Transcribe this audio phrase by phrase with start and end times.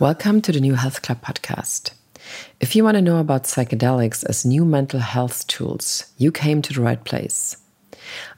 [0.00, 1.90] Welcome to the New Health Club podcast.
[2.58, 6.72] If you want to know about psychedelics as new mental health tools, you came to
[6.72, 7.58] the right place.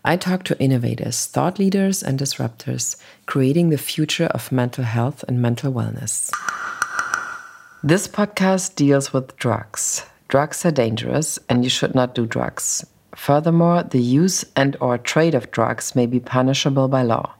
[0.05, 2.97] I talk to innovators, thought leaders, and disruptors
[3.27, 6.33] creating the future of mental health and mental wellness.
[7.85, 10.05] This podcast deals with drugs.
[10.27, 12.85] Drugs are dangerous and you should not do drugs.
[13.15, 17.37] Furthermore, the use and or trade of drugs may be punishable by law.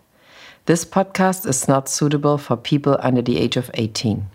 [0.65, 4.27] This podcast is not suitable for people under the age of 18.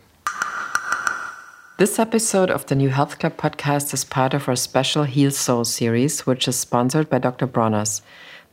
[1.78, 5.64] This episode of the New Health Club podcast is part of our special Heal Soul
[5.64, 7.48] series, which is sponsored by Dr.
[7.48, 8.02] Bronner's,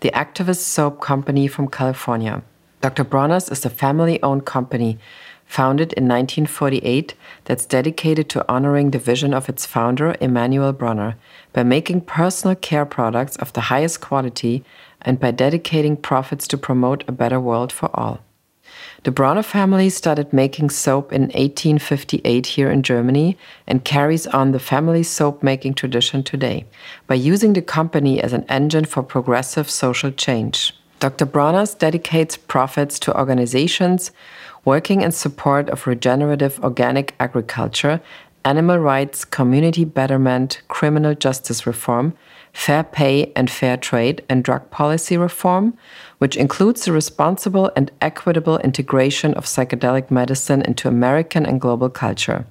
[0.02, 2.44] the activist soap company from California.
[2.80, 3.02] Dr.
[3.02, 5.00] Bronner's is a family owned company
[5.44, 11.16] founded in 1948 that's dedicated to honoring the vision of its founder, Emanuel Bronner,
[11.52, 14.64] by making personal care products of the highest quality
[15.04, 18.20] and by dedicating profits to promote a better world for all.
[19.04, 24.58] The Bronner family started making soap in 1858 here in Germany and carries on the
[24.58, 26.64] family soap making tradition today
[27.06, 30.72] by using the company as an engine for progressive social change.
[31.00, 31.26] Dr.
[31.26, 34.10] Bronner's dedicates profits to organizations
[34.64, 38.00] working in support of regenerative organic agriculture,
[38.44, 42.14] animal rights, community betterment, criminal justice reform,
[42.54, 45.76] fair pay and fair trade, and drug policy reform,
[46.18, 52.46] which includes the responsible and equitable integration of psychedelic medicine into American and global culture.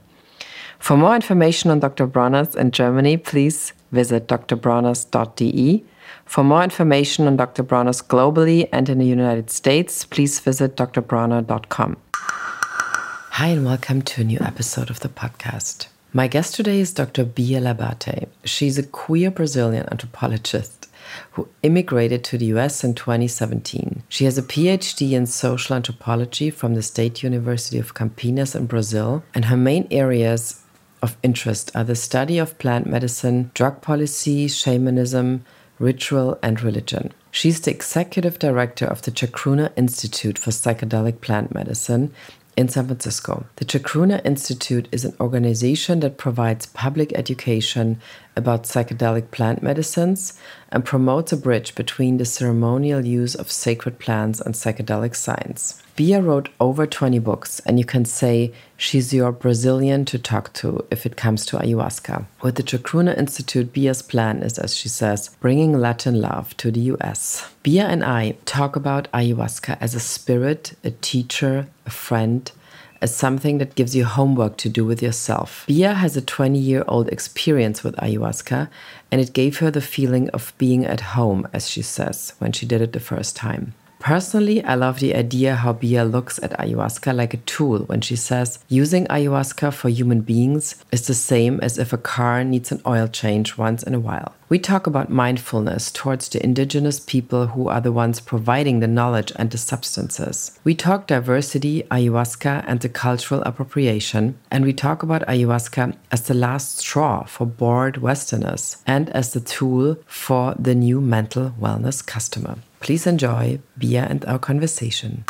[0.78, 2.06] For more information on Dr.
[2.06, 5.84] Bronner's in Germany, please visit drbronner's.de.
[6.26, 7.64] For more information on Dr.
[7.64, 11.98] Bronner's globally and in the United States, please visit drbronner.com.
[12.16, 15.88] Hi, and welcome to a new episode of the podcast.
[16.16, 17.25] My guest today is Dr.
[17.25, 18.28] Bia Labate.
[18.44, 20.88] She's a queer Brazilian anthropologist
[21.31, 24.03] who immigrated to the US in 2017.
[24.09, 29.23] She has a PhD in social anthropology from the State University of Campinas in Brazil,
[29.34, 30.62] and her main areas
[31.01, 35.44] of interest are the study of plant medicine, drug policy, shamanism,
[35.80, 37.12] ritual, and religion.
[37.31, 42.13] She's the executive director of the Chacruna Institute for Psychedelic Plant Medicine
[42.56, 43.46] in San Francisco.
[43.58, 48.00] The Chacruna Institute is an organization that provides public education
[48.36, 50.40] about psychedelic plant medicines
[50.72, 55.82] and promotes a bridge between the ceremonial use of sacred plants and psychedelic science.
[55.96, 60.84] Bia wrote over 20 books, and you can say she's your Brazilian to talk to
[60.90, 62.26] if it comes to ayahuasca.
[62.42, 66.80] With the Chacruna Institute, Bia's plan is, as she says, bringing Latin love to the
[66.94, 67.48] US.
[67.62, 72.52] Bia and I talk about ayahuasca as a spirit, a teacher, a friend,
[73.00, 75.64] as something that gives you homework to do with yourself.
[75.68, 78.68] Bia has a 20 year old experience with ayahuasca,
[79.12, 82.66] and it gave her the feeling of being at home, as she says, when she
[82.66, 83.75] did it the first time.
[84.03, 88.18] Personally, I love the idea how Bia looks at ayahuasca like a tool when she
[88.18, 92.81] says using ayahuasca for human beings is the same as if a car needs an
[92.86, 94.36] oil change once in a while.
[94.50, 99.31] We talk about mindfulness towards the indigenous people who are the ones providing the knowledge
[99.38, 100.59] and the substances.
[100.66, 104.38] We talk diversity, ayahuasca, and the cultural appropriation.
[104.52, 109.40] And we talk about ayahuasca as the last straw for bored Westerners and as the
[109.40, 112.58] tool for the new mental wellness customer.
[112.83, 115.23] Please enjoy Bia and our conversation.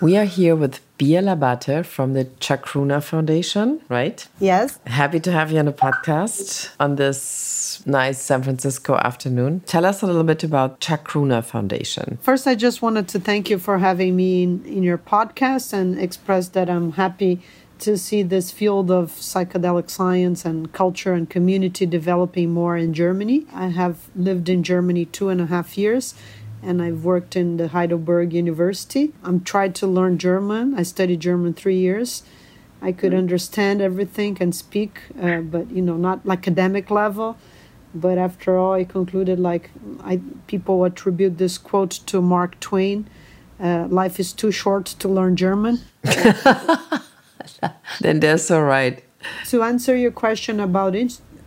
[0.00, 4.26] We are here with Bia Labate from the Chacruna Foundation, right?
[4.40, 4.78] Yes.
[4.86, 9.60] Happy to have you on the podcast on this nice San Francisco afternoon.
[9.66, 12.16] Tell us a little bit about Chacruna Foundation.
[12.22, 16.00] First, I just wanted to thank you for having me in, in your podcast and
[16.00, 17.42] express that I'm happy
[17.80, 23.46] to see this field of psychedelic science and culture and community developing more in Germany.
[23.52, 26.14] I have lived in Germany two and a half years
[26.62, 29.12] and I've worked in the Heidelberg University.
[29.24, 30.74] I'm tried to learn German.
[30.74, 32.22] I studied German three years.
[32.82, 37.36] I could understand everything and speak, uh, but you know, not academic level.
[37.94, 39.70] But after all, I concluded like
[40.02, 43.08] I people attribute this quote to Mark Twain:
[43.58, 45.80] uh, "Life is too short to learn German."
[48.00, 49.04] then that's all right.
[49.48, 50.94] To answer your question about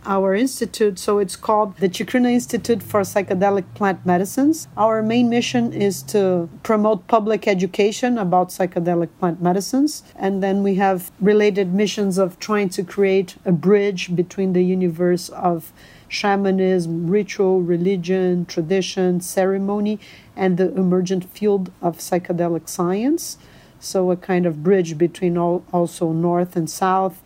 [0.06, 0.98] our institute.
[0.98, 4.68] So it's called the Chacruna Institute for Psychedelic Plant Medicines.
[4.76, 10.02] Our main mission is to promote public education about psychedelic plant medicines.
[10.16, 15.28] And then we have related missions of trying to create a bridge between the universe
[15.30, 15.72] of
[16.08, 19.98] shamanism, ritual, religion, tradition, ceremony,
[20.36, 23.38] and the emergent field of psychedelic science.
[23.84, 27.22] So, a kind of bridge between all, also North and South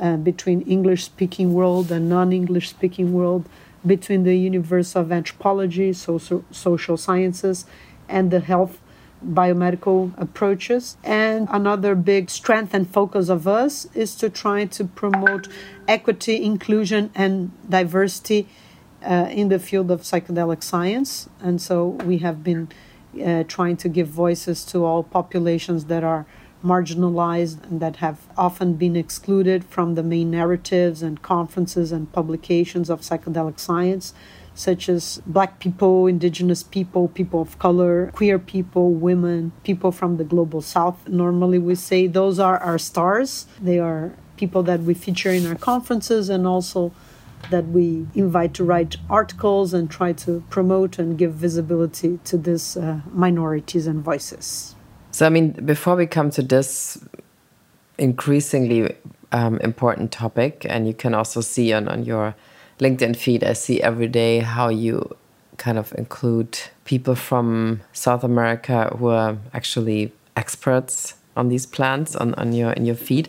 [0.00, 3.46] uh, between English speaking world and non English speaking world,
[3.86, 7.66] between the universe of anthropology, social, social sciences,
[8.08, 8.80] and the health
[9.24, 10.96] biomedical approaches.
[11.04, 15.48] And another big strength and focus of us is to try to promote
[15.86, 18.48] equity, inclusion, and diversity
[19.04, 21.28] uh, in the field of psychedelic science.
[21.40, 22.68] And so we have been
[23.24, 26.26] uh, trying to give voices to all populations that are
[26.64, 32.90] marginalized and that have often been excluded from the main narratives and conferences and publications
[32.90, 34.12] of psychedelic science,
[34.54, 40.24] such as Black people, Indigenous people, people of color, queer people, women, people from the
[40.24, 41.08] global South.
[41.08, 43.46] Normally, we say those are our stars.
[43.60, 46.92] They are people that we feature in our conferences and also
[47.50, 52.76] that we invite to write articles and try to promote and give visibility to these
[52.76, 54.74] uh, minorities and voices.
[55.12, 57.02] So, I mean, before we come to this
[57.98, 58.94] increasingly
[59.32, 62.34] um, important topic, and you can also see on, on your
[62.78, 65.16] LinkedIn feed, I see every day how you
[65.56, 72.34] kind of include people from South America who are actually experts on these plants on,
[72.34, 73.28] on your in your feed.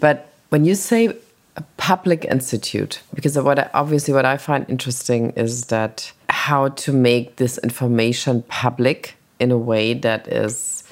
[0.00, 1.16] But when you say
[1.56, 6.92] a public institute, because what I, obviously what I find interesting is that how to
[6.92, 10.84] make this information public in a way that is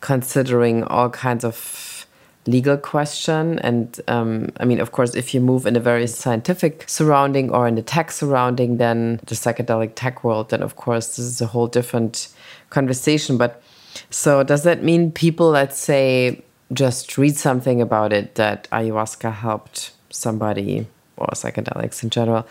[0.00, 2.06] considering all kinds of
[2.46, 6.84] legal question and um, i mean of course if you move in a very scientific
[6.86, 11.26] surrounding or in a tech surrounding then the psychedelic tech world then of course this
[11.26, 12.28] is a whole different
[12.70, 13.38] conversation.
[13.38, 13.62] But
[14.10, 16.42] so does that mean people let's say
[16.72, 20.86] just read something about it that ayahuasca helped somebody
[21.16, 22.46] or psychedelics in general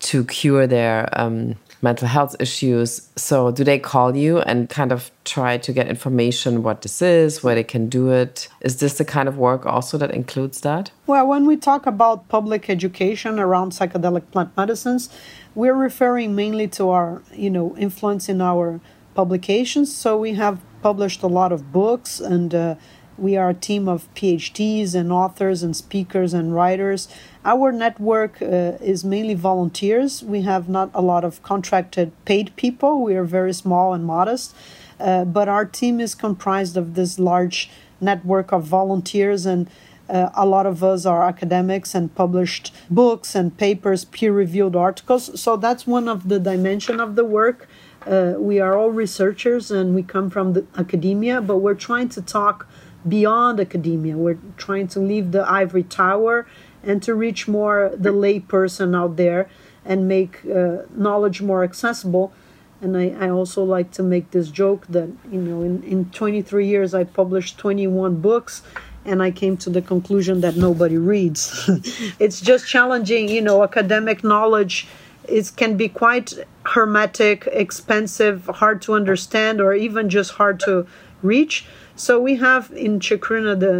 [0.00, 3.08] to cure their um, mental health issues.
[3.16, 7.42] So, do they call you and kind of try to get information what this is,
[7.42, 8.48] where they can do it?
[8.60, 10.90] Is this the kind of work also that includes that?
[11.06, 15.08] Well, when we talk about public education around psychedelic plant medicines,
[15.54, 18.80] we're referring mainly to our, you know, influence in our
[19.14, 19.94] publications.
[19.94, 22.74] So, we have published a lot of books and uh,
[23.20, 27.08] we are a team of PhDs and authors and speakers and writers.
[27.44, 30.22] Our network uh, is mainly volunteers.
[30.22, 33.02] We have not a lot of contracted paid people.
[33.02, 34.54] We are very small and modest.
[34.98, 37.70] Uh, but our team is comprised of this large
[38.00, 39.68] network of volunteers and
[40.08, 45.40] uh, a lot of us are academics and published books and papers, peer-reviewed articles.
[45.40, 47.68] So that's one of the dimension of the work.
[48.06, 52.22] Uh, we are all researchers and we come from the academia, but we're trying to
[52.22, 52.66] talk
[53.08, 54.16] beyond academia.
[54.16, 56.46] We're trying to leave the ivory tower
[56.82, 59.48] and to reach more the lay person out there
[59.84, 62.32] and make uh, knowledge more accessible.
[62.80, 66.66] And I, I also like to make this joke that, you know, in, in 23
[66.66, 68.62] years, I published 21 books
[69.04, 71.68] and I came to the conclusion that nobody reads.
[72.18, 74.86] it's just challenging, you know, academic knowledge
[75.30, 76.34] it can be quite
[76.66, 80.86] hermetic, expensive, hard to understand, or even just hard to
[81.22, 81.66] reach.
[82.00, 83.74] So we have in Chacruna the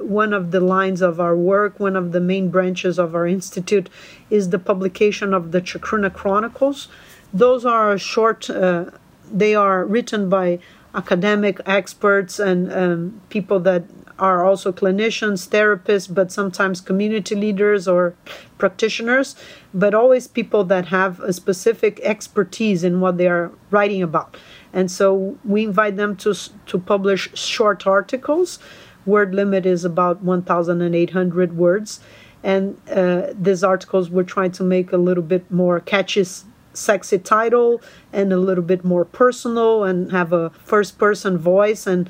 [0.00, 3.28] uh, one of the lines of our work, one of the main branches of our
[3.28, 3.88] institute,
[4.28, 6.88] is the publication of the Chacruna Chronicles.
[7.32, 8.50] Those are short.
[8.50, 8.86] Uh,
[9.32, 10.58] they are written by
[10.96, 13.84] academic experts and um, people that
[14.18, 18.14] are also clinicians, therapists, but sometimes community leaders or
[18.58, 19.36] practitioners,
[19.72, 24.36] but always people that have a specific expertise in what they are writing about.
[24.72, 26.34] And so we invite them to,
[26.66, 28.58] to publish short articles.
[29.06, 32.00] Word limit is about 1,800 words.
[32.42, 36.24] And uh, these articles we're trying to make a little bit more catchy,
[36.72, 42.08] sexy title and a little bit more personal and have a first person voice and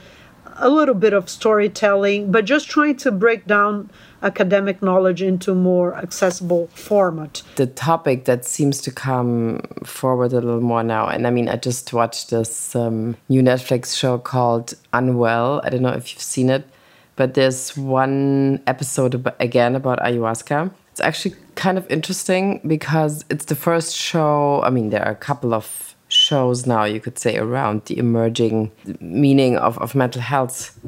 [0.57, 3.91] a little bit of storytelling, but just trying to break down
[4.23, 7.43] academic knowledge into more accessible format.
[7.57, 11.57] The topic that seems to come forward a little more now, and I mean, I
[11.57, 15.61] just watched this um, new Netflix show called Unwell.
[15.65, 16.65] I don't know if you've seen it,
[17.17, 20.71] but there's one episode about, again about ayahuasca.
[20.91, 24.63] It's actually kind of interesting because it's the first show.
[24.63, 28.73] I mean, there are a couple of shows now, you could say, around the emerging
[29.01, 30.79] meaning of, of mental health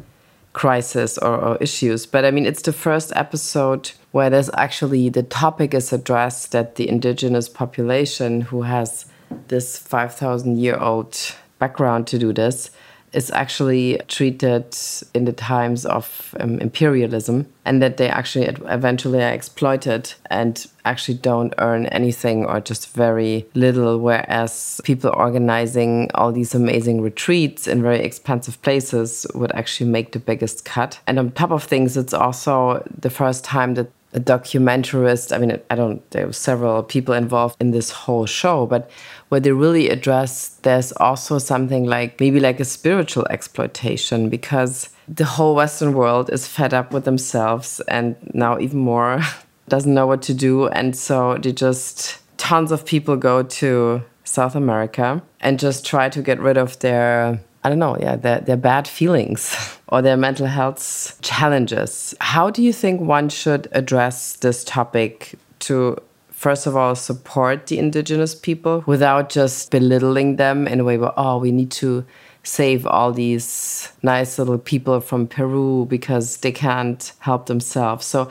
[0.53, 2.07] crisis or, or, issues.
[2.07, 6.75] But I mean, it's the first episode where there's actually the topic is addressed that
[6.77, 9.07] the indigenous population who has
[9.49, 11.17] this 5,000 year old
[11.59, 12.71] background to do this
[13.13, 14.77] is actually treated
[15.15, 21.17] in the times of um, imperialism and that they actually eventually are exploited and actually
[21.17, 27.83] don't earn anything or just very little whereas people organizing all these amazing retreats in
[27.83, 30.99] very expensive places would actually make the biggest cut.
[31.07, 35.35] And on top of things it's also the first time that a documentarist.
[35.35, 38.91] I mean, I don't, there were several people involved in this whole show, but
[39.29, 45.25] where they really address there's also something like maybe like a spiritual exploitation because the
[45.25, 49.21] whole Western world is fed up with themselves and now even more
[49.69, 50.69] doesn't know what to do.
[50.69, 56.23] And so they just, tons of people go to South America and just try to
[56.23, 60.47] get rid of their I don't know, yeah, their, their bad feelings or their mental
[60.47, 62.15] health challenges.
[62.21, 65.97] How do you think one should address this topic to,
[66.31, 71.13] first of all, support the indigenous people without just belittling them in a way where,
[71.17, 72.05] oh, we need to
[72.45, 78.05] save all these nice little people from Peru because they can't help themselves.
[78.05, 78.29] So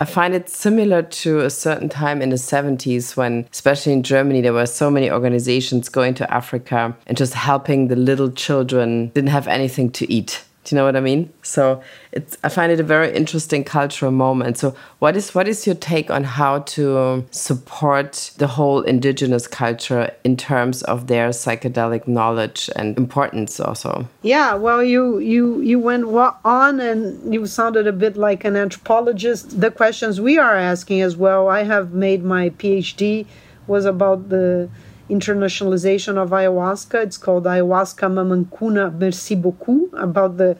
[0.00, 4.40] I find it similar to a certain time in the 70s when, especially in Germany,
[4.40, 9.30] there were so many organizations going to Africa and just helping the little children didn't
[9.30, 10.44] have anything to eat.
[10.68, 11.32] Do you know what I mean?
[11.40, 11.82] So
[12.12, 14.58] it's I find it a very interesting cultural moment.
[14.58, 20.14] So what is what is your take on how to support the whole indigenous culture
[20.24, 24.06] in terms of their psychedelic knowledge and importance also?
[24.20, 26.04] Yeah, well you you you went
[26.44, 29.62] on and you sounded a bit like an anthropologist.
[29.62, 31.48] The questions we are asking as well.
[31.48, 33.24] I have made my PhD
[33.66, 34.68] was about the
[35.08, 37.02] internationalization of ayahuasca.
[37.02, 40.56] It's called Ayahuasca Mamancuna Merci Beaucoup, about the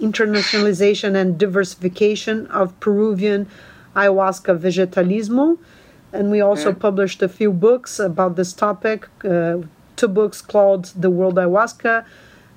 [0.00, 3.46] internationalization and diversification of Peruvian
[3.94, 5.58] ayahuasca vegetalismo.
[6.12, 6.78] And we also mm.
[6.78, 9.58] published a few books about this topic, uh,
[9.96, 12.04] two books called The World Ayahuasca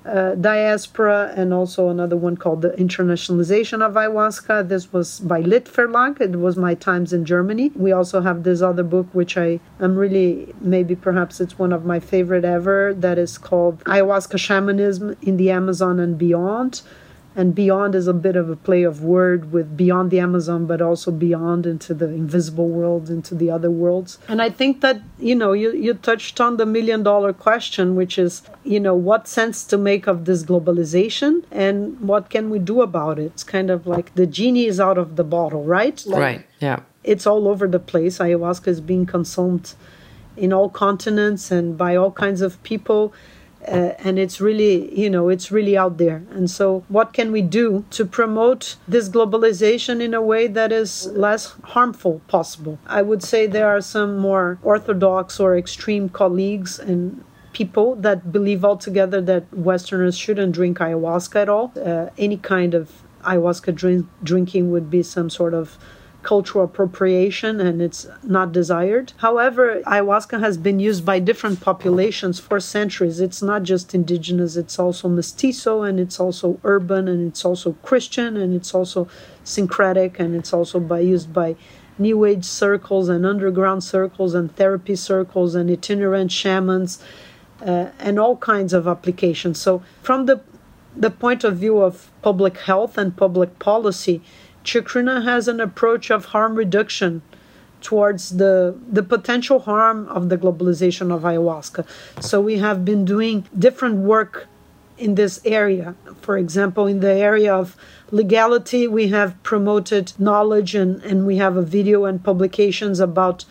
[0.04, 4.68] uh, diaspora and also another one called the internationalization of ayahuasca.
[4.68, 7.72] This was by lit verlag it was my times in germany.
[7.74, 11.84] We also have this other book which i am really maybe perhaps it's one of
[11.84, 16.82] my favorite ever that is called ayahuasca shamanism in the amazon and beyond
[17.36, 20.80] and beyond is a bit of a play of word with beyond the amazon but
[20.80, 24.18] also beyond into the invisible world into the other worlds.
[24.28, 28.18] And i think that you know you, you touched on the million dollar question which
[28.18, 32.82] is you know what sense to make of this globalization and what can we do
[32.82, 33.32] about it?
[33.34, 36.02] It's kind of like the genie is out of the bottle right?
[36.06, 36.80] Like, right yeah.
[37.02, 38.18] it's all over the place.
[38.18, 39.74] Ayahuasca is being consumed
[40.36, 43.12] in all continents and by all kinds of people
[43.66, 46.22] uh, and it's really you know it's really out there.
[46.30, 51.06] And so what can we do to promote this globalization in a way that is
[51.12, 52.78] less harmful possible?
[52.86, 58.64] I would say there are some more orthodox or extreme colleagues and people that believe
[58.64, 61.72] altogether that westerners shouldn't drink ayahuasca at all.
[61.76, 62.90] Uh, any kind of
[63.22, 65.78] ayahuasca drink, drinking would be some sort of
[66.24, 69.12] cultural appropriation and it's not desired.
[69.18, 73.20] However, ayahuasca has been used by different populations for centuries.
[73.20, 78.36] It's not just indigenous, it's also mestizo and it's also urban and it's also Christian
[78.36, 79.06] and it's also
[79.44, 81.56] syncretic and it's also by used by
[81.98, 87.00] new age circles and underground circles and therapy circles and itinerant shamans
[87.64, 89.60] uh, and all kinds of applications.
[89.60, 90.40] So from the
[90.96, 94.22] the point of view of public health and public policy,
[94.64, 97.22] Chacruna has an approach of harm reduction
[97.80, 101.86] towards the the potential harm of the globalization of ayahuasca.
[102.20, 104.48] So we have been doing different work
[104.96, 105.94] in this area.
[106.22, 107.76] For example, in the area of
[108.10, 113.44] legality, we have promoted knowledge and, and we have a video and publications about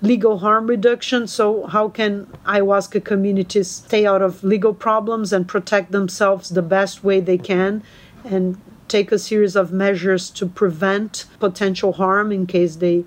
[0.00, 1.26] legal harm reduction.
[1.26, 7.04] So, how can ayahuasca communities stay out of legal problems and protect themselves the best
[7.04, 7.82] way they can
[8.24, 8.56] and
[8.88, 13.04] take a series of measures to prevent potential harm in case they,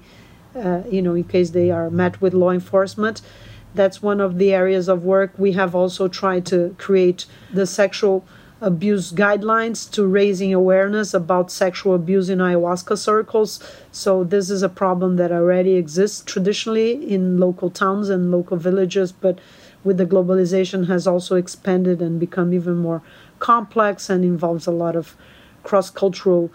[0.56, 3.22] uh, you know, in case they are met with law enforcement.
[3.76, 5.32] That's one of the areas of work.
[5.38, 8.26] We have also tried to create the sexual
[8.62, 13.64] abuse guidelines to raising awareness about sexual abuse in ayahuasca circles.
[13.92, 19.12] So this is a problem that already exists traditionally in local towns and local villages,
[19.12, 19.40] but
[19.84, 23.02] with the globalization has also expanded and become even more
[23.40, 25.16] complex and involves a lot of
[25.70, 26.50] cross cultural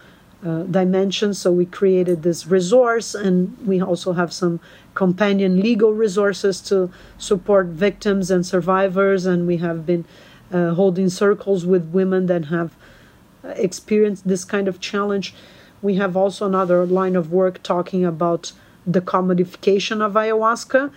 [0.45, 1.39] uh, dimensions.
[1.39, 4.59] So we created this resource, and we also have some
[4.95, 9.25] companion legal resources to support victims and survivors.
[9.25, 10.05] And we have been
[10.53, 12.71] uh, holding circles with women that have
[13.69, 15.27] experienced this kind of challenge.
[15.81, 18.53] We have also another line of work talking about
[18.87, 20.91] the commodification of ayahuasca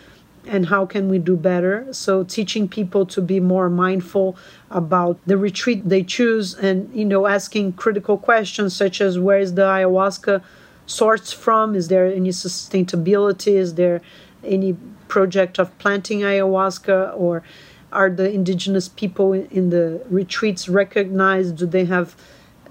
[0.47, 1.87] and how can we do better?
[1.91, 4.35] So teaching people to be more mindful
[4.71, 9.53] about the retreat they choose and you know asking critical questions such as where is
[9.55, 10.41] the ayahuasca
[10.87, 11.75] sourced from?
[11.75, 13.53] Is there any sustainability?
[13.53, 14.01] Is there
[14.43, 14.75] any
[15.07, 17.13] project of planting ayahuasca?
[17.15, 17.43] Or
[17.91, 21.57] are the indigenous people in the retreats recognized?
[21.57, 22.15] Do they have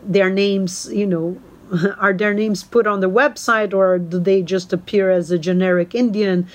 [0.03, 1.41] their names you know
[1.99, 5.95] are their names put on the website or do they just appear as a generic
[5.95, 6.47] Indian?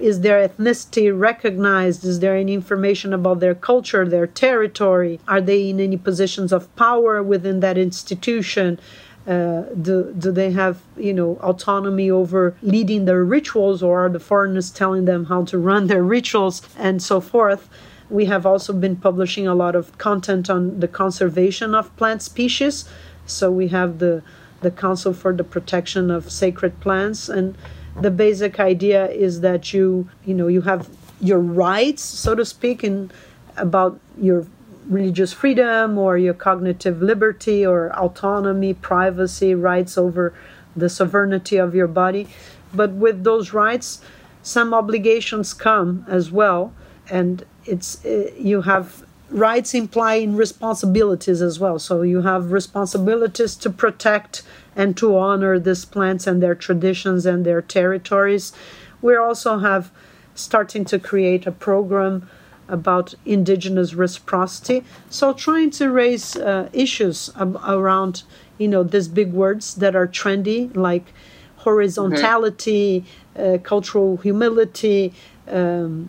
[0.00, 2.04] Is their ethnicity recognized?
[2.04, 5.20] Is there any information about their culture, their territory?
[5.28, 8.78] Are they in any positions of power within that institution?
[9.26, 14.18] Uh, do, do they have you know autonomy over leading their rituals or are the
[14.18, 17.68] foreigners telling them how to run their rituals and so forth
[18.10, 22.84] we have also been publishing a lot of content on the conservation of plant species
[23.24, 24.24] so we have the
[24.62, 27.56] the council for the protection of sacred plants and
[28.00, 30.88] the basic idea is that you you know you have
[31.20, 33.10] your rights so to speak in
[33.56, 34.46] about your
[34.86, 40.34] religious freedom or your cognitive liberty or autonomy, privacy, rights over
[40.74, 42.28] the sovereignty of your body.
[42.74, 44.00] But with those rights,
[44.42, 46.72] some obligations come as well,
[47.08, 51.78] and it's uh, you have rights implying responsibilities as well.
[51.78, 54.42] So you have responsibilities to protect
[54.76, 58.52] and to honor these plants and their traditions and their territories.
[59.00, 59.90] We also have
[60.34, 62.28] starting to create a program
[62.68, 64.84] about indigenous reciprocity.
[65.10, 68.22] So trying to raise uh, issues ab- around,
[68.58, 71.12] you know, these big words that are trendy, like
[71.58, 73.04] horizontality,
[73.36, 73.54] mm-hmm.
[73.54, 75.12] uh, cultural humility,
[75.48, 76.08] um,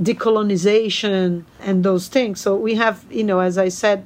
[0.00, 2.40] decolonization, and those things.
[2.40, 4.04] So we have, you know, as I said,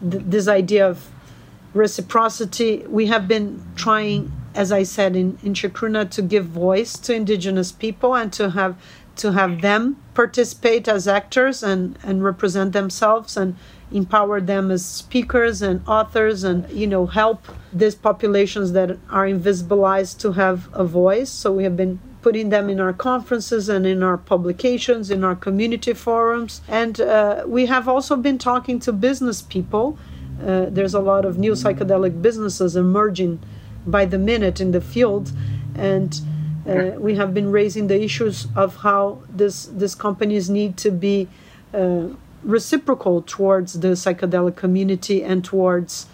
[0.00, 1.08] th- this idea of
[1.74, 2.84] reciprocity.
[2.88, 7.72] We have been trying, as I said in, in Chacruna, to give voice to indigenous
[7.72, 8.76] people and to have
[9.16, 13.56] to have them participate as actors and, and represent themselves and
[13.90, 20.18] empower them as speakers and authors and you know help these populations that are invisibilized
[20.18, 24.02] to have a voice so we have been putting them in our conferences and in
[24.02, 29.40] our publications in our community forums and uh, we have also been talking to business
[29.42, 29.96] people
[30.42, 33.38] uh, there's a lot of new psychedelic businesses emerging
[33.86, 35.30] by the minute in the field
[35.76, 36.20] and
[36.68, 41.28] uh, we have been raising the issues of how this these companies need to be
[41.72, 42.08] uh,
[42.42, 46.06] reciprocal towards the psychedelic community and towards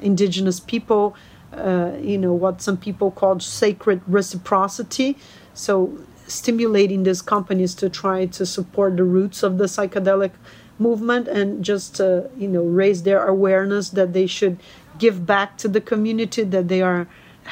[0.00, 1.16] indigenous people.
[1.52, 5.16] Uh, you know what some people call sacred reciprocity.
[5.56, 10.32] So stimulating these companies to try to support the roots of the psychedelic
[10.78, 14.58] movement and just uh, you know raise their awareness that they should
[14.98, 17.08] give back to the community that they are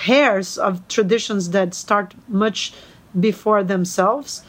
[0.06, 2.74] heirs of traditions that start much
[3.18, 4.42] before themselves.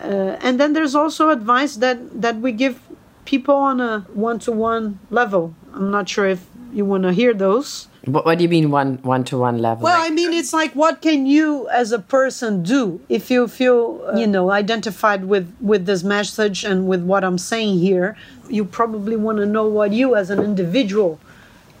[0.00, 2.80] Uh, and then there's also advice that, that we give
[3.24, 5.54] people on a one to one level.
[5.72, 7.88] I'm not sure if you want to hear those.
[8.04, 9.84] What, what do you mean one one to one level?
[9.84, 14.04] Well, I mean it's like what can you as a person do if you feel
[14.08, 18.16] uh, you know identified with with this message and with what I'm saying here.
[18.48, 21.20] You probably want to know what you as an individual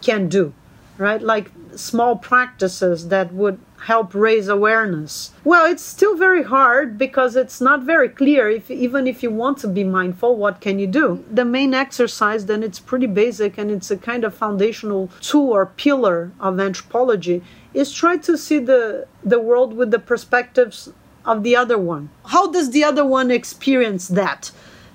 [0.00, 0.54] can do,
[0.96, 1.20] right?
[1.20, 5.32] Like small practices that would help raise awareness?
[5.44, 8.48] Well, it's still very hard because it's not very clear.
[8.48, 11.24] If even if you want to be mindful, what can you do?
[11.30, 15.66] The main exercise, then, it's pretty basic and it's a kind of foundational tool or
[15.66, 17.42] pillar of anthropology.
[17.74, 20.92] Is try to see the the world with the perspectives
[21.24, 22.10] of the other one.
[22.26, 24.50] How does the other one experience that?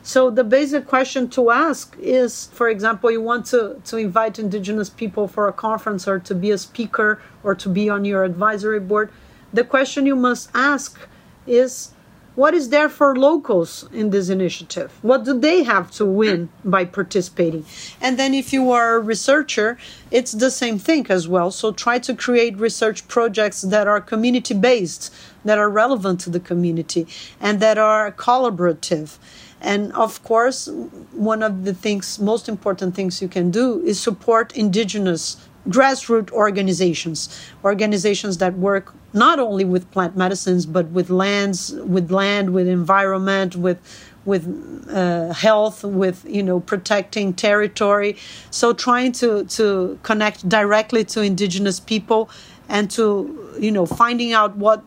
[0.07, 4.89] So the basic question to ask is, for example, you want to, to invite indigenous
[4.89, 8.79] people for a conference or to be a speaker or to be on your advisory
[8.79, 9.11] board.
[9.51, 10.97] The question you must ask
[11.45, 11.91] is,
[12.35, 14.93] what is there for locals in this initiative?
[15.01, 17.65] What do they have to win by participating?
[17.99, 19.77] And then, if you are a researcher,
[20.11, 21.49] it's the same thing as well.
[21.51, 25.11] So, try to create research projects that are community based,
[25.43, 27.07] that are relevant to the community,
[27.41, 29.17] and that are collaborative.
[29.61, 30.69] And of course,
[31.13, 37.29] one of the things, most important things you can do is support indigenous grassroots organizations,
[37.63, 43.55] organizations that work not only with plant medicines but with lands, with land, with environment,
[43.55, 43.79] with
[44.25, 44.45] with
[44.91, 48.17] uh, health, with you know protecting territory.
[48.51, 52.29] So trying to to connect directly to indigenous people
[52.69, 54.83] and to you know finding out what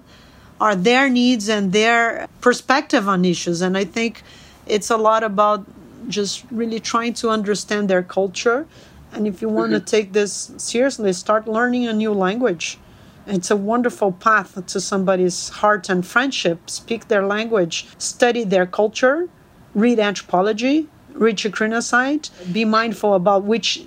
[0.61, 3.63] are their needs and their perspective on issues.
[3.63, 4.23] And I think
[4.71, 5.67] it's a lot about
[6.09, 8.67] just really trying to understand their culture.
[9.13, 9.85] And if you want mm-hmm.
[9.85, 12.79] to take this seriously, start learning a new language.
[13.27, 16.71] It's a wonderful path to somebody's heart and friendship.
[16.71, 19.29] Speak their language, study their culture,
[19.75, 23.87] read anthropology, read Chacruna site, be mindful about which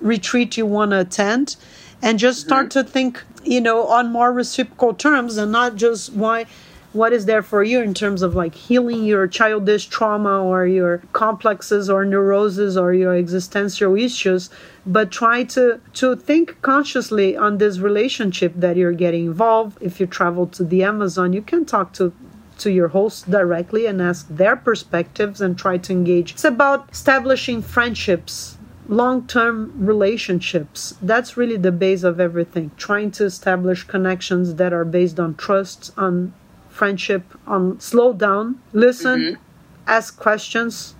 [0.00, 1.56] retreat you want to attend,
[2.02, 2.86] and just start mm-hmm.
[2.86, 6.46] to think, you know, on more reciprocal terms and not just why
[6.92, 10.98] what is there for you in terms of like healing your childish trauma or your
[11.12, 14.50] complexes or neuroses or your existential issues
[14.84, 20.06] but try to to think consciously on this relationship that you're getting involved if you
[20.06, 22.12] travel to the amazon you can talk to
[22.58, 27.62] to your host directly and ask their perspectives and try to engage it's about establishing
[27.62, 30.94] friendships long term relationships.
[31.00, 32.72] That's really the base of everything.
[32.76, 36.34] Trying to establish connections that are based on trust, on
[36.82, 39.42] friendship, on slow down, listen, mm-hmm.
[39.86, 40.96] ask questions,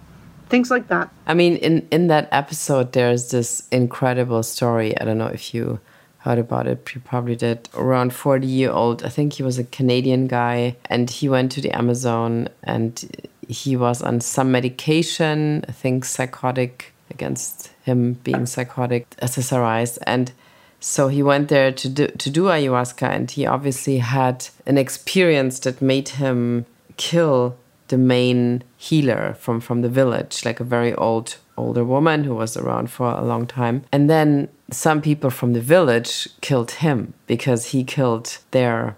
[0.49, 1.11] things like that.
[1.27, 4.90] I mean, in in that episode, there's this incredible story.
[5.01, 5.81] I don't know if you
[6.18, 6.95] heard about it.
[6.95, 7.68] You probably did.
[7.75, 11.61] Around 40 year old, I think he was a Canadian guy, and he went to
[11.61, 12.92] the Amazon and
[13.49, 15.64] he was on some medication.
[15.68, 20.31] I think psychotic against him being psychotic, SSRIs, and
[20.83, 25.61] so he went there to do, to do ayahuasca, and he obviously had an experience
[25.61, 26.66] that made him
[26.97, 32.35] kill the main healer from from the village, like a very old older woman who
[32.35, 33.85] was around for a long time.
[33.92, 38.97] And then some people from the village killed him because he killed their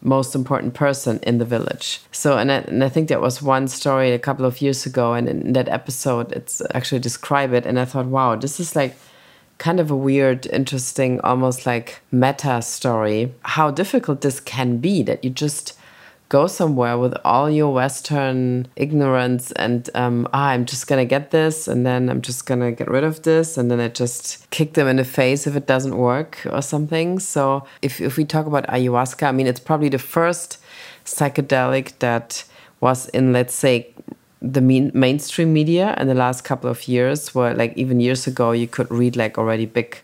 [0.00, 2.00] most important person in the village.
[2.12, 5.12] So, and I, and I think that was one story a couple of years ago,
[5.12, 7.66] and in that episode, it's actually describe it.
[7.66, 8.96] And I thought, wow, this is like
[9.58, 13.32] kind of a weird, interesting, almost like meta story.
[13.42, 15.76] How difficult this can be that you just
[16.28, 21.68] go somewhere with all your Western ignorance and um, ah, I'm just gonna get this
[21.68, 24.88] and then I'm just gonna get rid of this and then I just kick them
[24.88, 27.20] in the face if it doesn't work or something.
[27.20, 30.58] So if if we talk about ayahuasca, I mean it's probably the first
[31.04, 32.44] psychedelic that
[32.80, 33.94] was in let's say
[34.42, 38.52] the main, mainstream media in the last couple of years where like even years ago
[38.52, 39.98] you could read like already big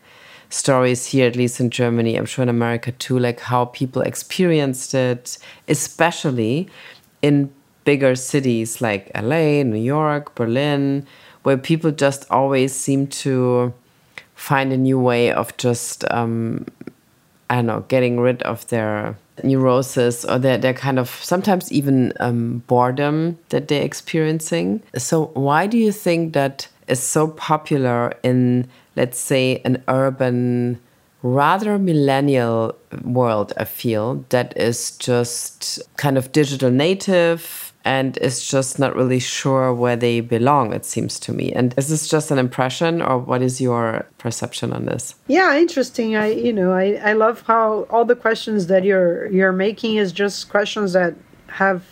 [0.49, 4.95] stories here at least in germany i'm sure in america too like how people experienced
[4.95, 6.69] it especially
[7.23, 7.51] in
[7.85, 11.07] bigger cities like la new york berlin
[11.43, 13.73] where people just always seem to
[14.35, 16.67] find a new way of just um,
[17.53, 22.13] i don't know getting rid of their neurosis or their, their kind of sometimes even
[22.21, 24.83] um, boredom that they're experiencing.
[24.97, 30.81] So, why do you think that is so popular in, let's say, an urban,
[31.23, 33.53] rather millennial world?
[33.57, 39.73] I feel that is just kind of digital native and is just not really sure
[39.75, 41.53] where they belong it seems to me.
[41.53, 45.15] And is this just an impression or what is your perception on this?
[45.27, 46.17] Yeah interesting.
[46.17, 50.13] I you know i i love how all the questions that you're you're making is
[50.13, 51.15] just questions that
[51.49, 51.85] have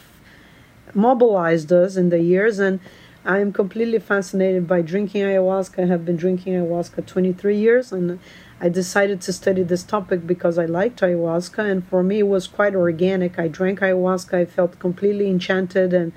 [0.95, 2.59] mobilized us in the years.
[2.59, 2.81] And
[3.25, 5.83] i'm completely fascinated by drinking ayahuasca.
[5.83, 8.19] I have been drinking ayahuasca 23 years and
[8.63, 12.47] I decided to study this topic because I liked ayahuasca, and for me, it was
[12.47, 13.39] quite organic.
[13.39, 16.13] I drank ayahuasca, I felt completely enchanted and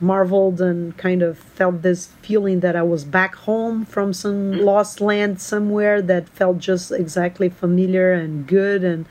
[0.00, 4.64] marveled, and kind of felt this feeling that I was back home from some mm.
[4.64, 9.06] lost land somewhere that felt just exactly familiar and good and,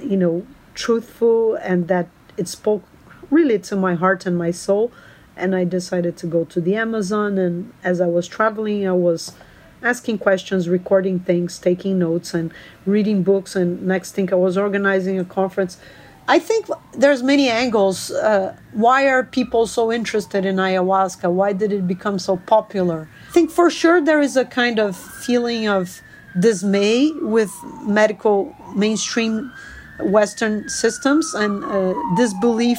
[0.00, 2.84] you know, truthful, and that it spoke
[3.30, 4.92] really to my heart and my soul.
[5.36, 9.32] And I decided to go to the Amazon, and as I was traveling, I was
[9.82, 12.52] asking questions, recording things, taking notes, and
[12.86, 13.56] reading books.
[13.56, 15.78] And next thing, I was organizing a conference.
[16.26, 18.10] I think there's many angles.
[18.10, 21.32] Uh, why are people so interested in ayahuasca?
[21.32, 23.08] Why did it become so popular?
[23.28, 26.02] I think for sure there is a kind of feeling of
[26.38, 27.50] dismay with
[27.82, 29.50] medical mainstream
[30.00, 32.78] Western systems and uh, this belief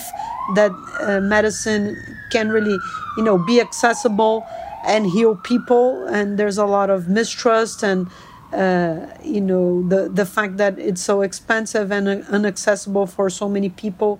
[0.55, 1.97] that uh, medicine
[2.31, 2.77] can really,
[3.17, 4.45] you know, be accessible
[4.89, 8.07] and heal people and there's a lot of mistrust and
[8.51, 13.69] uh, you know the the fact that it's so expensive and inaccessible for so many
[13.69, 14.19] people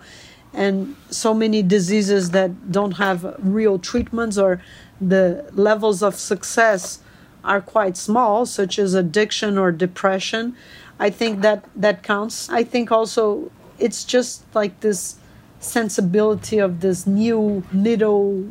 [0.54, 4.62] and so many diseases that don't have real treatments or
[5.02, 7.00] the levels of success
[7.44, 10.56] are quite small such as addiction or depression.
[11.00, 12.50] I think that that counts.
[12.50, 15.16] I think also it's just like this
[15.60, 18.46] sensibility of this new middle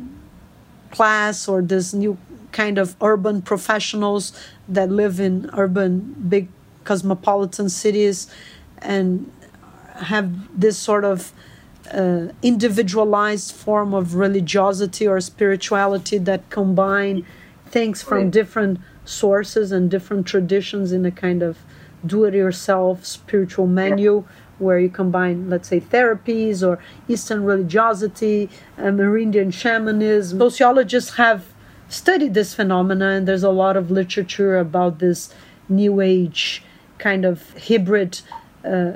[0.91, 2.17] class or this new
[2.51, 4.33] kind of urban professionals
[4.67, 6.47] that live in urban big
[6.83, 8.27] cosmopolitan cities
[8.79, 9.31] and
[9.95, 11.31] have this sort of
[11.93, 17.25] uh, individualized form of religiosity or spirituality that combine
[17.67, 21.57] things from different sources and different traditions in a kind of
[22.05, 24.23] do-it-yourself spiritual menu
[24.59, 30.39] where you combine, let's say, therapies or Eastern religiosity, Amerindian shamanism.
[30.39, 31.45] Sociologists have
[31.87, 35.33] studied this phenomena, and there's a lot of literature about this
[35.67, 36.63] New Age
[36.97, 38.21] kind of hybrid
[38.65, 38.93] uh,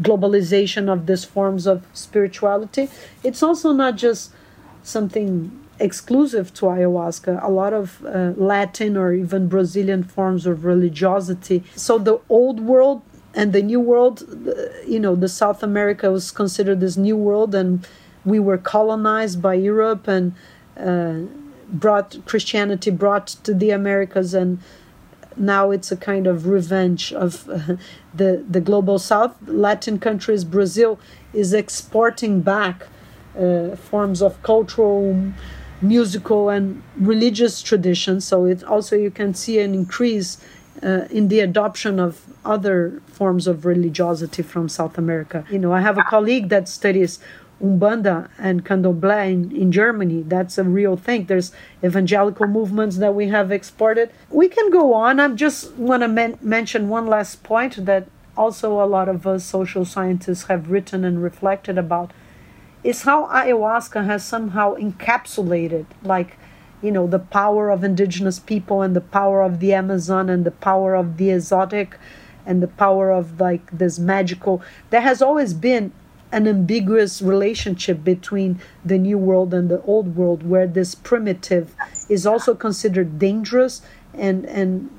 [0.00, 2.88] globalization of these forms of spirituality.
[3.22, 4.32] It's also not just
[4.82, 11.64] something exclusive to ayahuasca, a lot of uh, Latin or even Brazilian forms of religiosity.
[11.74, 13.02] So the old world
[13.34, 14.22] and the new world,
[14.86, 17.86] you know, the South America was considered this new world, and
[18.24, 20.34] we were colonized by Europe and
[20.78, 21.20] uh,
[21.68, 24.58] brought Christianity brought to the Americas and
[25.36, 27.76] now it's a kind of revenge of uh,
[28.14, 29.34] the the global south.
[29.46, 30.98] Latin countries brazil
[31.32, 32.86] is exporting back
[33.38, 35.32] uh, forms of cultural
[35.82, 38.24] musical and religious traditions.
[38.24, 40.38] So it also you can see an increase
[40.82, 45.80] uh, in the adoption of other forms of religiosity from south america you know i
[45.80, 47.18] have a colleague that studies
[47.62, 50.22] Umbanda and Candomblé in, in Germany.
[50.22, 51.26] That's a real thing.
[51.26, 51.52] There's
[51.84, 54.10] evangelical movements that we have exported.
[54.28, 55.20] We can go on.
[55.20, 59.44] I just want to men- mention one last point that also a lot of us
[59.44, 62.12] social scientists have written and reflected about
[62.82, 66.36] is how ayahuasca has somehow encapsulated like
[66.82, 70.50] you know the power of indigenous people and the power of the amazon and the
[70.50, 71.96] power of the exotic
[72.46, 75.92] and the power of like this magical there has always been
[76.32, 81.74] an ambiguous relationship between the new world and the old world where this primitive
[82.08, 84.90] is also considered dangerous and and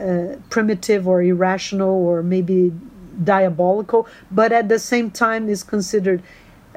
[0.00, 2.72] uh, primitive or irrational or maybe
[3.24, 6.22] diabolical but at the same time is considered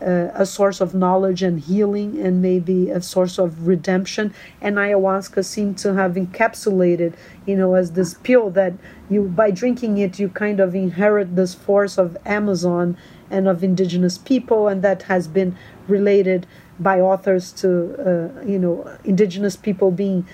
[0.04, 4.34] uh, a source of knowledge and healing and maybe a source of redemption.
[4.62, 7.13] And ayahuasca seemed to have encapsulated
[7.46, 8.74] you know as this pill that
[9.10, 12.98] you by drinking it you kind of inherit this force of amazon
[13.34, 16.46] and of indigenous people, and that has been related
[16.80, 20.26] by authors to uh, you know indigenous people being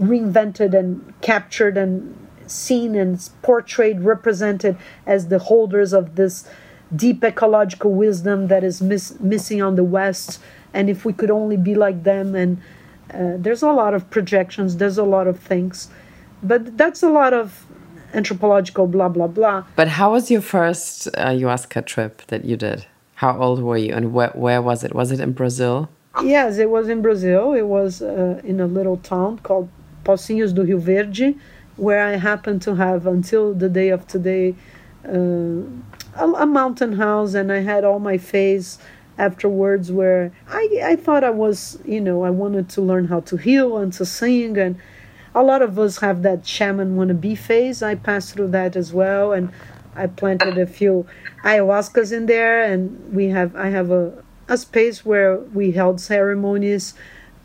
[0.00, 2.16] reinvented and captured and
[2.46, 6.48] seen and portrayed, represented as the holders of this
[6.94, 10.40] deep ecological wisdom that is miss- missing on the West.
[10.74, 12.58] And if we could only be like them, and
[13.12, 15.88] uh, there's a lot of projections, there's a lot of things,
[16.42, 17.64] but that's a lot of
[18.14, 19.64] anthropological blah blah blah.
[19.76, 22.86] But how was your first uh, ayahuasca trip that you did?
[23.16, 24.94] How old were you, and where where was it?
[24.94, 25.88] Was it in Brazil?
[26.22, 27.52] Yes, it was in Brazil.
[27.52, 29.68] It was uh, in a little town called
[30.04, 31.36] Pocinhos do Rio Verde,
[31.76, 34.54] where I happened to have until the day of today
[35.08, 38.78] uh, a, a mountain house, and I had all my phase
[39.16, 43.36] afterwards where I, I thought I was, you know, I wanted to learn how to
[43.36, 44.78] heal and to sing and
[45.34, 47.82] a lot of us have that shaman wannabe phase.
[47.82, 49.50] I passed through that as well, and
[49.94, 51.06] I planted a few
[51.44, 56.94] ayahuascas in there, and we have I have a a space where we held ceremonies.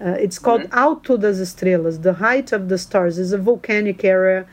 [0.02, 0.80] Uh, it's called mm-hmm.
[0.86, 3.18] Alto das Estrelas, the height of the stars.
[3.18, 4.46] It's a volcanic area,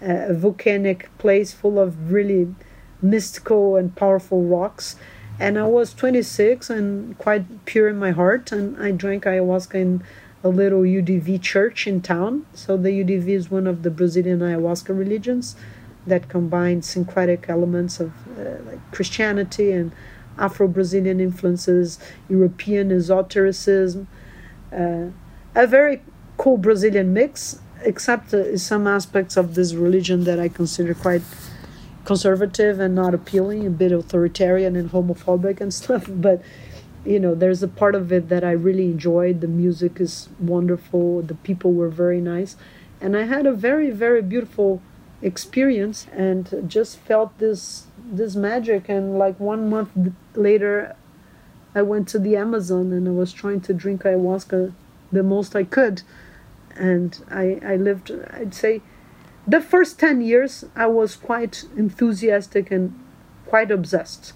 [0.00, 2.54] a volcanic place full of really
[3.02, 4.96] mystical and powerful rocks.
[5.38, 10.02] And I was 26 and quite pure in my heart, and I drank ayahuasca in
[10.42, 12.46] a little UDV church in town.
[12.54, 15.56] So the UDV is one of the Brazilian ayahuasca religions
[16.06, 19.92] that combines syncretic elements of uh, like Christianity and
[20.38, 24.06] Afro-Brazilian influences, European esotericism,
[24.72, 25.06] uh,
[25.54, 26.02] a very
[26.36, 27.60] cool Brazilian mix.
[27.86, 31.22] Except uh, some aspects of this religion that I consider quite
[32.04, 36.06] conservative and not appealing, a bit authoritarian and homophobic and stuff.
[36.08, 36.42] But
[37.04, 39.40] you know there's a part of it that i really enjoyed.
[39.40, 41.22] The music is wonderful.
[41.22, 42.56] The people were very nice.
[43.00, 44.82] And i had a very very beautiful
[45.22, 47.86] experience and just felt this
[48.20, 48.88] this magic.
[48.88, 49.90] And like one month
[50.34, 50.96] later
[51.76, 54.72] i went to the amazon and i was trying to drink ayahuasca
[55.12, 56.02] the most i could
[56.78, 58.80] and i i lived i'd say
[59.46, 62.98] the first 10 years i was quite enthusiastic and
[63.46, 64.32] quite obsessed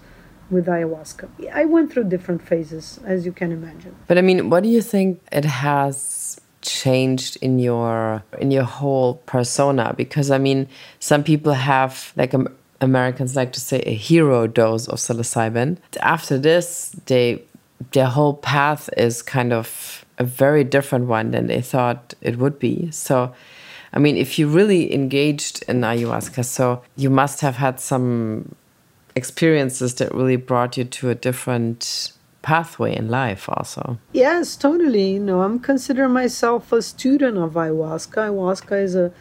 [0.51, 1.29] with ayahuasca.
[1.51, 3.95] I went through different phases, as you can imagine.
[4.07, 9.15] But I mean, what do you think it has changed in your in your whole
[9.25, 9.93] persona?
[9.97, 10.67] Because I mean,
[10.99, 12.47] some people have like um,
[12.81, 15.77] Americans like to say a hero dose of psilocybin.
[16.01, 17.43] After this, they
[17.93, 22.57] their whole path is kind of a very different one than they thought it would
[22.59, 22.75] be.
[22.91, 23.33] So.
[23.93, 28.55] I mean, if you really engaged in ayahuasca, so you must have had some
[29.15, 35.19] experiences that really brought you to a different pathway in life also yes totally you
[35.19, 39.11] know i'm considering myself a student of ayahuasca ayahuasca is a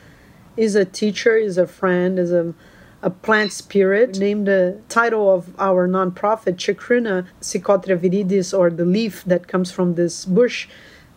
[0.56, 2.54] is a teacher is a friend is a
[3.02, 9.24] a plant spirit named the title of our nonprofit Chacruna Psychotria viridis or the leaf
[9.24, 10.68] that comes from this bush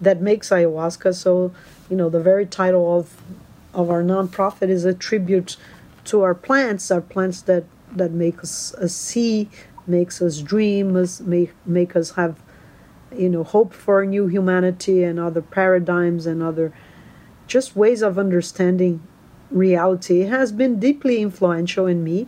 [0.04, 1.52] that makes ayahuasca so
[1.90, 3.22] you know the very title of
[3.74, 5.58] of our nonprofit is a tribute
[6.04, 7.64] to our plants our plants that
[7.96, 9.50] that make us, us see,
[9.86, 12.42] makes us dream, us make make us have,
[13.16, 16.74] you know, hope for a new humanity and other paradigms and other
[17.48, 19.02] just ways of understanding
[19.52, 20.22] reality.
[20.22, 22.28] It has been deeply influential in me.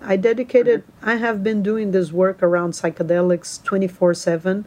[0.00, 0.84] I dedicated.
[1.02, 4.64] I have been doing this work around psychedelics twenty four seven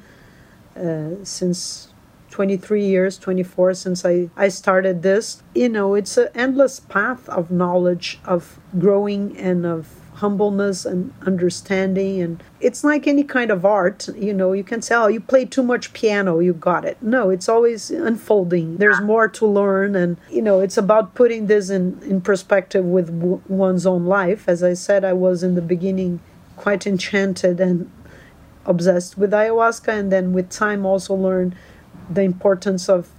[0.78, 1.90] uh, since
[2.36, 5.42] 23 years, 24 since I, I started this.
[5.54, 12.20] You know, it's an endless path of knowledge, of growing, and of humbleness and understanding.
[12.20, 14.10] And it's like any kind of art.
[14.18, 17.02] You know, you can say, oh, you play too much piano, you got it.
[17.02, 18.80] No, it's always unfolding.
[18.80, 19.96] There's more to learn.
[19.96, 24.50] And, you know, it's about putting this in, in perspective with w- one's own life.
[24.50, 26.20] As I said, I was in the beginning
[26.58, 27.90] quite enchanted and
[28.66, 31.56] obsessed with ayahuasca, and then with time also learned
[32.10, 33.10] the importance of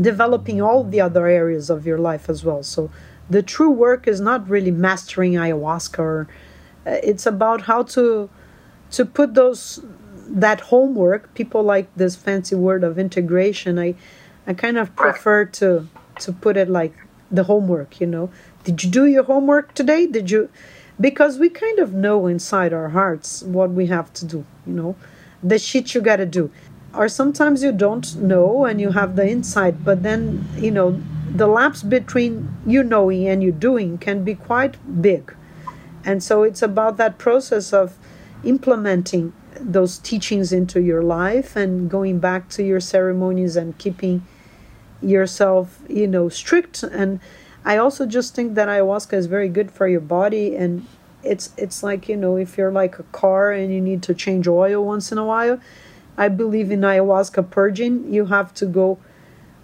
[0.00, 2.62] developing all the other areas of your life as well.
[2.62, 2.90] So
[3.28, 6.28] the true work is not really mastering ayahuasca or
[6.86, 8.28] uh, it's about how to
[8.90, 9.84] to put those
[10.28, 13.94] that homework people like this fancy word of integration i
[14.46, 15.86] i kind of prefer to
[16.18, 16.94] to put it like
[17.32, 18.30] the homework you know.
[18.64, 20.06] Did you do your homework today?
[20.06, 20.50] Did you
[21.00, 24.96] because we kind of know inside our hearts what we have to do you know.
[25.42, 26.50] The shit you got to do
[26.94, 31.00] or sometimes you don't know and you have the insight but then you know
[31.34, 35.34] the lapse between you knowing and you doing can be quite big.
[36.04, 37.96] And so it's about that process of
[38.44, 44.26] implementing those teachings into your life and going back to your ceremonies and keeping
[45.00, 46.82] yourself you know strict.
[46.82, 47.20] And
[47.64, 50.54] i also just think that ayahuasca is very good for your body.
[50.54, 50.86] And
[51.22, 54.48] it's it's like you know if you're like a car and you need to change
[54.48, 55.60] oil once in a while
[56.16, 58.12] I believe in ayahuasca purging.
[58.12, 58.98] You have to go.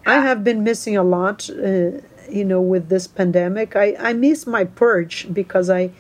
[0.06, 3.76] I have been missing a lot, uh, you know, with this pandemic.
[3.76, 5.90] I, I miss my purge because I,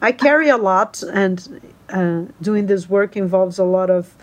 [0.00, 4.14] I carry a lot, and uh, doing this work involves a lot of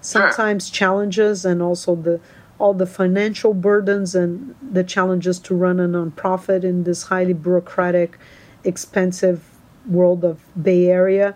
[0.00, 2.20] sometimes challenges and also the
[2.58, 8.16] all the financial burdens and the challenges to run a nonprofit in this highly bureaucratic,
[8.62, 9.42] expensive
[9.88, 11.34] world of Bay Area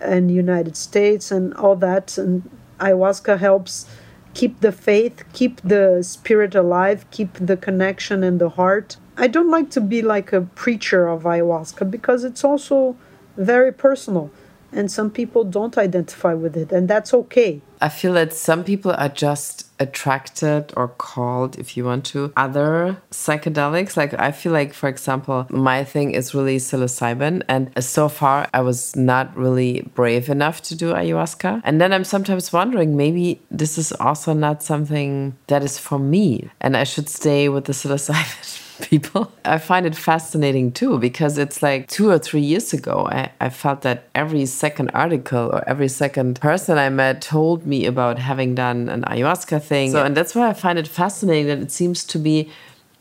[0.00, 2.48] and United States and all that and
[2.80, 3.86] ayahuasca helps
[4.34, 8.96] keep the faith, keep the spirit alive, keep the connection in the heart.
[9.16, 12.96] I don't like to be like a preacher of ayahuasca because it's also
[13.36, 14.30] very personal
[14.72, 17.60] and some people don't identify with it, and that's okay.
[17.80, 23.00] I feel that some people are just attracted or called, if you want to, other
[23.10, 23.96] psychedelics.
[23.96, 27.42] Like, I feel like, for example, my thing is really psilocybin.
[27.48, 31.62] And so far, I was not really brave enough to do ayahuasca.
[31.64, 36.50] And then I'm sometimes wondering maybe this is also not something that is for me.
[36.60, 39.32] And I should stay with the psilocybin people.
[39.44, 43.48] I find it fascinating too because it's like two or three years ago, I, I
[43.50, 48.54] felt that every second article or every second person I met told me about having
[48.54, 49.92] done an ayahuasca thing.
[49.92, 52.50] So, and that's why I find it fascinating that it seems to be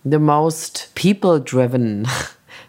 [0.06, 2.06] the most people driven.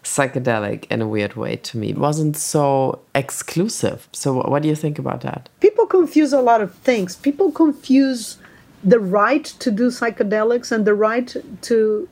[0.03, 1.91] psychedelic in a weird way to me.
[1.91, 4.09] It wasn't so exclusive.
[4.13, 5.51] So, what do you think about that?
[5.61, 7.17] People confuse a lot of things.
[7.17, 8.39] People confuse
[8.83, 12.09] the right to do psychedelics and the right to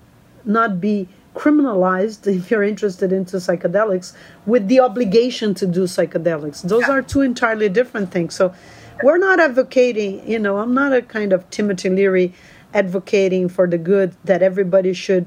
[0.49, 4.13] not be criminalized if you're interested into psychedelics
[4.47, 6.95] with the obligation to do psychedelics those yeah.
[6.95, 8.53] are two entirely different things so
[9.05, 12.35] we're not advocating you know i'm not a kind of timothy leary
[12.75, 15.27] advocating for the good that everybody should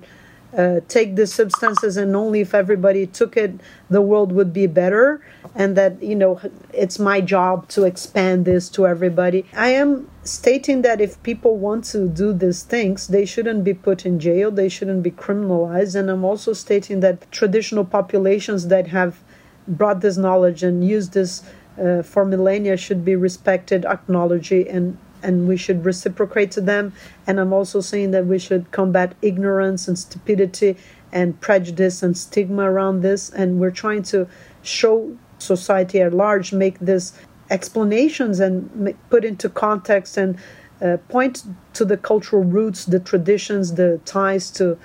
[0.57, 3.53] uh, take the substances and only if everybody took it
[3.89, 5.21] the world would be better.
[5.55, 6.39] And that you know
[6.73, 9.45] it's my job to expand this to everybody.
[9.53, 14.05] I am stating that if people want to do these things they shouldn't be put
[14.05, 14.51] in jail.
[14.51, 15.95] They shouldn't be criminalized.
[15.95, 19.19] And i'm also stating that traditional populations that have
[19.67, 21.43] brought this knowledge and used this
[21.81, 26.93] uh, for millennia should be respected acknowledged and and we should reciprocate to them.
[27.27, 30.77] And I'm also saying that we should combat ignorance and stupidity
[31.11, 33.29] and prejudice and stigma around this.
[33.29, 34.27] And we're trying to
[34.61, 37.13] show society at large, make this
[37.49, 40.37] explanations and put into context and
[40.81, 44.77] uh, point to the cultural roots, the traditions, the ties to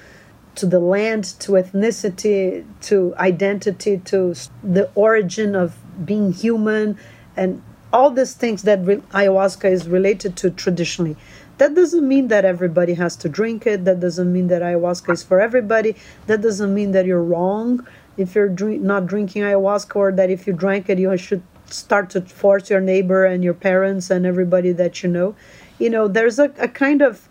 [0.57, 6.99] to the land, to ethnicity, to identity, to the origin of being human,
[7.37, 7.63] and
[7.93, 11.17] all these things that re- ayahuasca is related to traditionally.
[11.59, 13.85] That doesn't mean that everybody has to drink it.
[13.85, 15.97] That doesn't mean that ayahuasca is for everybody.
[16.27, 20.47] That doesn't mean that you're wrong if you're drink- not drinking ayahuasca, or that if
[20.47, 24.73] you drank it, you should start to force your neighbor and your parents and everybody
[24.73, 25.35] that you know.
[25.79, 27.29] You know, there's a, a kind of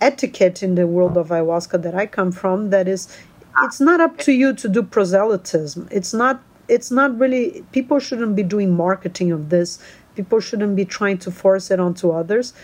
[0.00, 3.08] etiquette in the world of ayahuasca that I come from that is
[3.62, 5.88] it's not up to you to do proselytism.
[5.90, 9.78] It's not it's not really people shouldn't be doing marketing of this.
[10.14, 12.54] People shouldn't be trying to force it onto others.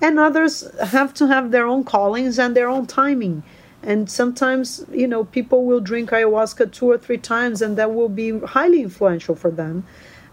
[0.00, 3.42] And others have to have their own callings and their own timing.
[3.82, 8.08] And sometimes you know people will drink ayahuasca two or three times and that will
[8.08, 9.84] be highly influential for them.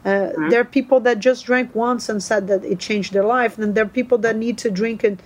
[0.06, 0.50] Uh, mm-hmm.
[0.50, 3.58] there are people that just drank once and said that it changed their life.
[3.58, 5.20] And there are people that need to drink it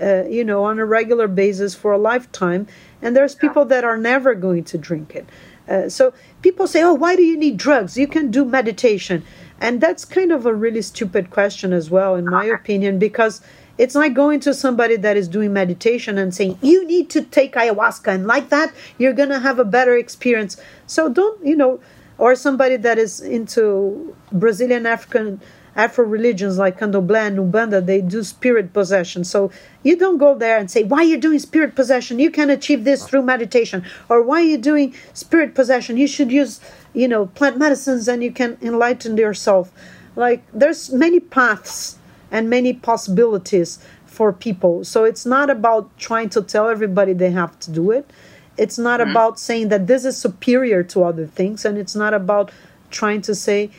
[0.00, 2.66] uh, you know on a regular basis for a lifetime.
[3.02, 5.26] And there's people that are never going to drink it
[5.70, 6.12] uh, so
[6.42, 9.24] people say oh why do you need drugs you can do meditation
[9.60, 13.42] and that's kind of a really stupid question as well, in my opinion, because
[13.76, 17.54] it's like going to somebody that is doing meditation and saying, you need to take
[17.54, 20.56] ayahuasca, and like that, you're going to have a better experience.
[20.86, 21.80] So don't, you know,
[22.16, 25.40] or somebody that is into Brazilian African
[25.76, 29.24] Afro religions like Candomblé and Umbanda, they do spirit possession.
[29.24, 29.50] So
[29.82, 32.18] you don't go there and say, why are you doing spirit possession?
[32.18, 33.84] You can achieve this through meditation.
[34.08, 35.96] Or why are you doing spirit possession?
[35.96, 36.60] You should use
[36.92, 39.72] you know plant medicines and you can enlighten yourself
[40.16, 41.98] like there's many paths
[42.30, 47.58] and many possibilities for people so it's not about trying to tell everybody they have
[47.60, 48.10] to do it
[48.56, 49.10] it's not mm-hmm.
[49.10, 52.50] about saying that this is superior to other things and it's not about
[52.90, 53.70] trying to say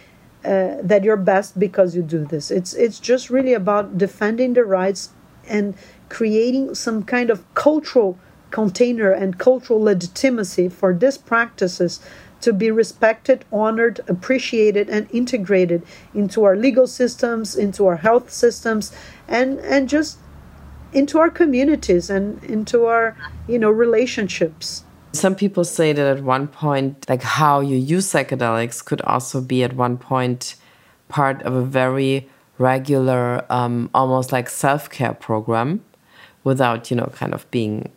[0.46, 4.64] uh, that you're best because you do this it's it's just really about defending the
[4.64, 5.10] rights
[5.48, 5.76] and
[6.10, 8.18] creating some kind of cultural
[8.52, 12.02] container and cultural legitimacy for these practices
[12.42, 15.84] to be respected, honored, appreciated, and integrated
[16.14, 18.92] into our legal systems, into our health systems,
[19.28, 20.18] and, and just
[20.92, 23.16] into our communities and into our
[23.48, 24.84] you know relationships.
[25.14, 29.64] Some people say that at one point, like how you use psychedelics could also be
[29.64, 30.56] at one point
[31.10, 35.84] part of a very regular, um, almost like self care program
[36.44, 37.92] without, you know, kind of being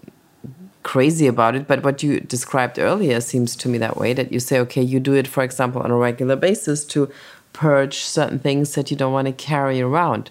[0.83, 1.67] crazy about it.
[1.67, 5.01] But what you described earlier seems to me that way that you say, okay, you
[5.01, 7.11] do it, for example, on a regular basis to
[7.53, 10.31] purge certain things that you don't want to carry around.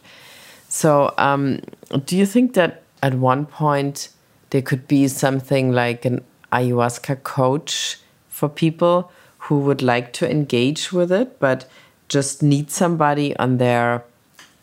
[0.68, 1.62] So, um,
[2.06, 4.10] do you think that at one point
[4.50, 6.24] there could be something like an
[6.54, 7.98] ayahuasca coach
[8.30, 9.12] for people
[9.46, 11.66] who would like to engage with it, but
[12.08, 14.04] just need somebody on their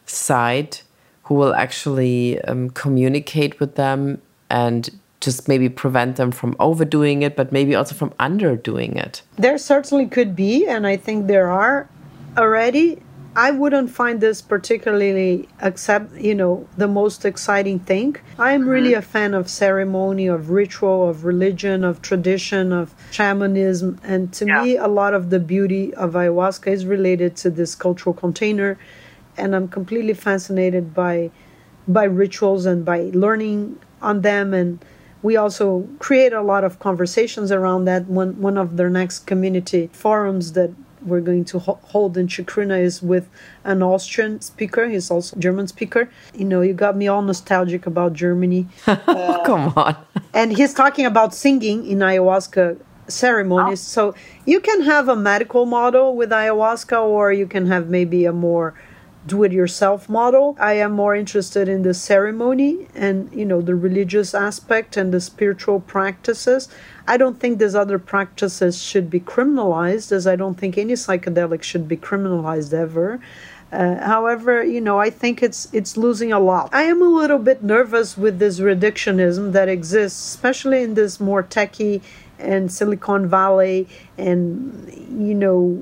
[0.06, 0.78] side
[1.24, 7.36] who will actually um, communicate with them and just maybe prevent them from overdoing it,
[7.36, 9.22] but maybe also from underdoing it?
[9.36, 11.88] There certainly could be, and I think there are
[12.36, 13.02] already.
[13.40, 18.16] I wouldn't find this particularly accept, you know, the most exciting thing.
[18.38, 18.70] I am mm-hmm.
[18.70, 24.44] really a fan of ceremony, of ritual, of religion, of tradition, of shamanism, and to
[24.44, 24.62] yeah.
[24.62, 28.78] me, a lot of the beauty of ayahuasca is related to this cultural container,
[29.38, 31.30] and I'm completely fascinated by
[31.88, 34.84] by rituals and by learning on them and
[35.22, 38.06] we also create a lot of conversations around that.
[38.06, 40.70] One, one of their next community forums that
[41.04, 43.28] we're going to ho- hold in Chacruna is with
[43.64, 44.88] an Austrian speaker.
[44.88, 46.10] He's also German speaker.
[46.34, 48.66] You know, you got me all nostalgic about Germany.
[48.86, 49.96] Uh, Come on.
[50.34, 52.78] and he's talking about singing in ayahuasca
[53.08, 53.80] ceremonies.
[53.80, 54.12] Oh.
[54.12, 54.14] So
[54.46, 58.74] you can have a medical model with ayahuasca, or you can have maybe a more
[59.26, 60.56] do it yourself model.
[60.58, 65.20] I am more interested in the ceremony and you know the religious aspect and the
[65.20, 66.68] spiritual practices.
[67.06, 71.62] I don't think these other practices should be criminalized as I don't think any psychedelic
[71.62, 73.20] should be criminalized ever.
[73.72, 76.70] Uh, however, you know, I think it's it's losing a lot.
[76.72, 81.42] I am a little bit nervous with this reductionism that exists, especially in this more
[81.42, 82.00] techie
[82.38, 83.86] and Silicon Valley
[84.18, 85.78] and you know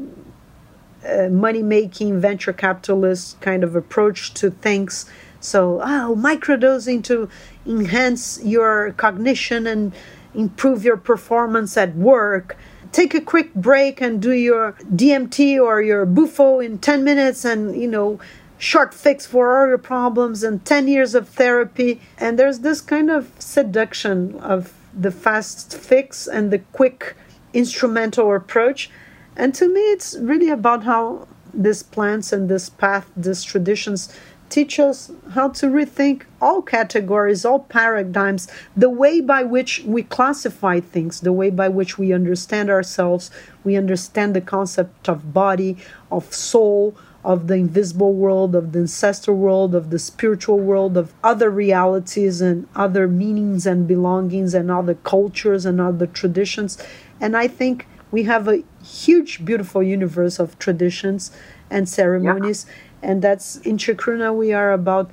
[1.30, 5.06] money making venture capitalist kind of approach to things.
[5.40, 7.28] So, oh, microdosing to
[7.66, 9.92] enhance your cognition and
[10.34, 12.56] improve your performance at work.
[12.90, 17.80] Take a quick break and do your DMT or your Bufo in 10 minutes and,
[17.80, 18.18] you know,
[18.58, 22.00] short fix for all your problems and 10 years of therapy.
[22.18, 27.14] And there's this kind of seduction of the fast fix and the quick
[27.52, 28.90] instrumental approach
[29.38, 34.12] and to me, it's really about how these plants and this path, these traditions
[34.48, 40.80] teach us how to rethink all categories, all paradigms, the way by which we classify
[40.80, 43.30] things, the way by which we understand ourselves,
[43.62, 45.76] we understand the concept of body,
[46.10, 51.12] of soul, of the invisible world, of the ancestral world, of the spiritual world, of
[51.22, 56.78] other realities and other meanings and belongings and other cultures and other traditions.
[57.20, 61.30] And I think we have a huge, beautiful universe of traditions
[61.70, 62.66] and ceremonies.
[62.66, 63.10] Yeah.
[63.10, 65.10] And that's in Chacruna, we are about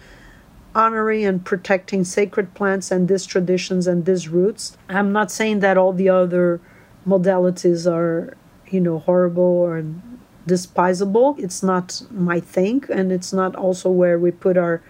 [0.73, 4.77] honoring and protecting sacred plants and these traditions and these roots.
[4.89, 6.59] I'm not saying that all the other
[7.07, 8.35] modalities are,
[8.67, 9.85] you know, horrible or
[10.47, 11.35] despisable.
[11.37, 14.81] It's not my thing, and it's not also where we put our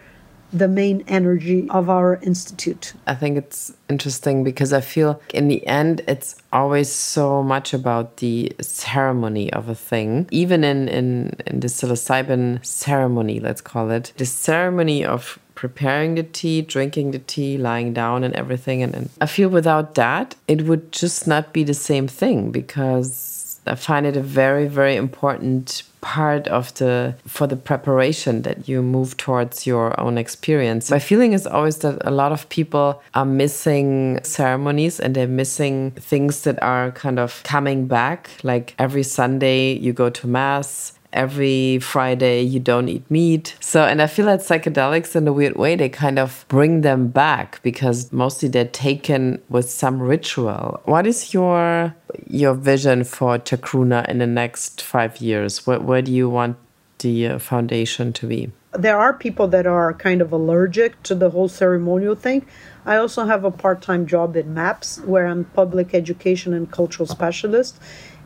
[0.53, 2.93] the main energy of our institute.
[3.07, 8.17] I think it's interesting because I feel in the end it's always so much about
[8.17, 10.27] the ceremony of a thing.
[10.31, 16.23] Even in, in, in the psilocybin ceremony, let's call it, the ceremony of preparing the
[16.23, 18.83] tea, drinking the tea, lying down and everything.
[18.83, 23.34] And, and I feel without that, it would just not be the same thing because
[23.65, 28.83] I find it a very, very important part of the for the preparation that you
[28.83, 30.91] move towards your own experience.
[30.91, 35.91] My feeling is always that a lot of people are missing ceremonies and they're missing
[35.91, 38.29] things that are kind of coming back.
[38.43, 43.55] Like every Sunday you go to mass, every Friday you don't eat meat.
[43.59, 47.07] So, and I feel that psychedelics in a weird way, they kind of bring them
[47.07, 50.81] back because mostly they're taken with some ritual.
[50.85, 51.95] What is your
[52.27, 55.65] your vision for Chacruna in the next five years?
[55.65, 56.57] Where, where do you want
[56.99, 58.51] the uh, foundation to be?
[58.73, 62.45] There are people that are kind of allergic to the whole ceremonial thing.
[62.85, 67.07] I also have a part time job in MAPS where I'm public education and cultural
[67.07, 67.79] specialist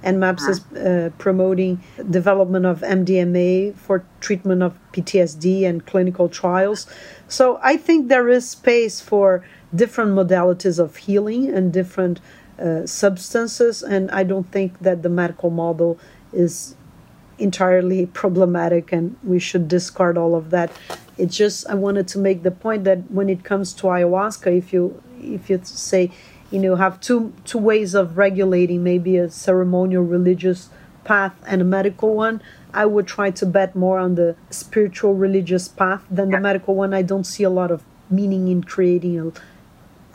[0.03, 6.87] and MAPS is uh, promoting development of MDMA for treatment of PTSD and clinical trials.
[7.27, 9.43] So I think there is space for
[9.75, 12.19] different modalities of healing and different
[12.59, 15.99] uh, substances, and I don't think that the medical model
[16.33, 16.75] is
[17.37, 20.71] entirely problematic and we should discard all of that.
[21.17, 24.73] It's just I wanted to make the point that when it comes to ayahuasca, if
[24.73, 26.11] you if you say
[26.51, 30.69] you know have two two ways of regulating maybe a ceremonial religious
[31.03, 32.41] path and a medical one.
[32.73, 36.93] I would try to bet more on the spiritual religious path than the medical one.
[36.93, 39.27] I don't see a lot of meaning in creating a,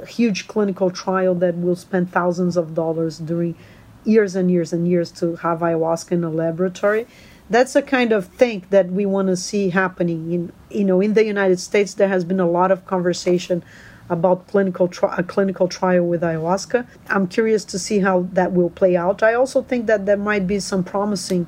[0.02, 3.56] a huge clinical trial that will spend thousands of dollars during
[4.04, 7.06] years and years and years to have ayahuasca in a laboratory.
[7.50, 11.14] That's a kind of thing that we want to see happening in you know in
[11.14, 13.62] the united states there has been a lot of conversation
[14.08, 16.86] about clinical tri- a clinical trial with ayahuasca.
[17.08, 19.22] I'm curious to see how that will play out.
[19.22, 21.46] I also think that there might be some promising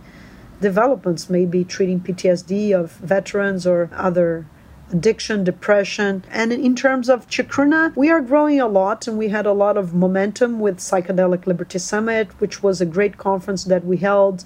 [0.61, 4.47] developments, maybe treating PTSD of veterans or other
[4.93, 6.25] addiction, depression.
[6.31, 9.77] And in terms of Chacruna, we are growing a lot and we had a lot
[9.77, 14.45] of momentum with Psychedelic Liberty Summit, which was a great conference that we held.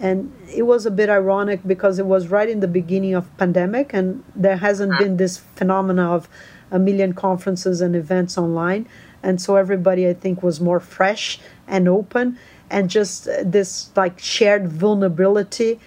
[0.00, 3.92] And it was a bit ironic because it was right in the beginning of pandemic
[3.92, 6.28] and there hasn't been this phenomena of
[6.72, 8.88] a million conferences and events online.
[9.22, 12.36] And so everybody, I think, was more fresh and open
[12.68, 15.78] and just this like shared vulnerability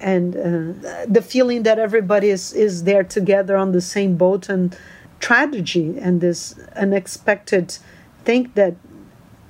[0.00, 4.76] and uh, the feeling that everybody is, is there together on the same boat and
[5.20, 7.76] tragedy and this unexpected
[8.24, 8.74] thing that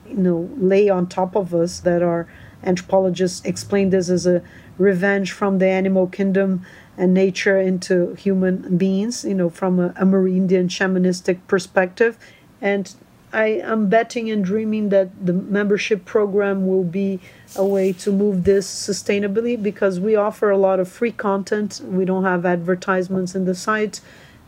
[0.08, 2.26] you know lay on top of us that our
[2.64, 4.42] anthropologists explain this as a
[4.76, 6.66] revenge from the animal kingdom
[7.00, 12.18] and nature into human beings, you know, from a, a Amerindian shamanistic perspective.
[12.60, 12.94] And
[13.32, 17.18] I am betting and dreaming that the membership program will be
[17.56, 21.80] a way to move this sustainably because we offer a lot of free content.
[21.82, 24.02] We don't have advertisements in the site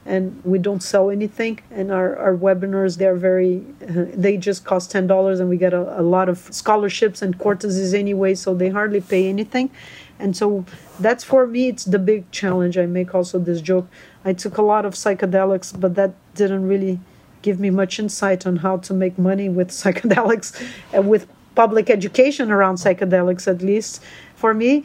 [0.05, 4.92] and we don't sell anything and our, our webinars they're very uh, they just cost
[4.92, 9.00] $10 and we get a, a lot of scholarships and courtesies anyway so they hardly
[9.00, 9.70] pay anything
[10.18, 10.64] and so
[11.01, 12.78] that's for me it's the big challenge.
[12.78, 13.88] I make also this joke.
[14.24, 17.01] I took a lot of psychedelics but that didn't really
[17.43, 20.61] give me much insight on how to make money with psychedelics
[20.93, 24.03] and with public education around psychedelics at least.
[24.36, 24.84] For me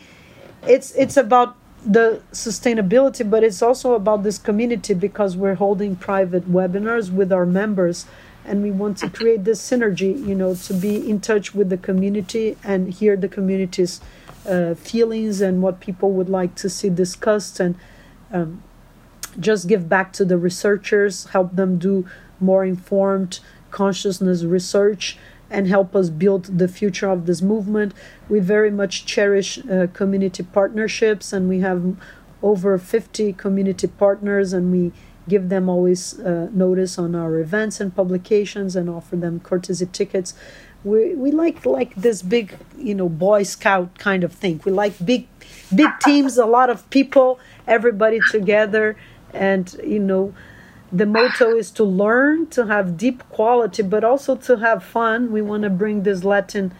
[0.64, 1.55] it's it's about
[1.86, 7.45] the sustainability but it's also about this community because we're holding private webinars with our
[7.45, 8.05] members
[8.43, 11.78] and we want to create this synergy you know to be in touch with the
[11.78, 14.01] community and hear the community's
[14.48, 17.76] uh, feelings and what people would like to see discussed and
[18.32, 18.64] um,
[19.39, 22.06] just give back to the researchers help them do
[22.39, 23.39] more informed
[23.72, 25.18] consciousness research
[25.50, 27.93] and help us build the future of this movement.
[28.28, 31.95] We very much cherish uh, community partnerships and we have
[32.43, 34.91] over 50 community partners and we
[35.28, 40.34] give them always uh, notice on our events and publications and offer them courtesy tickets
[40.84, 44.61] we we like like this big you know boy scout kind of thing.
[44.65, 45.28] We like big
[45.73, 48.95] big teams a lot of people everybody together.
[49.34, 50.34] And you know
[50.91, 55.32] the motto is to learn to have deep quality but also to have fun.
[55.32, 56.73] We want to bring this latin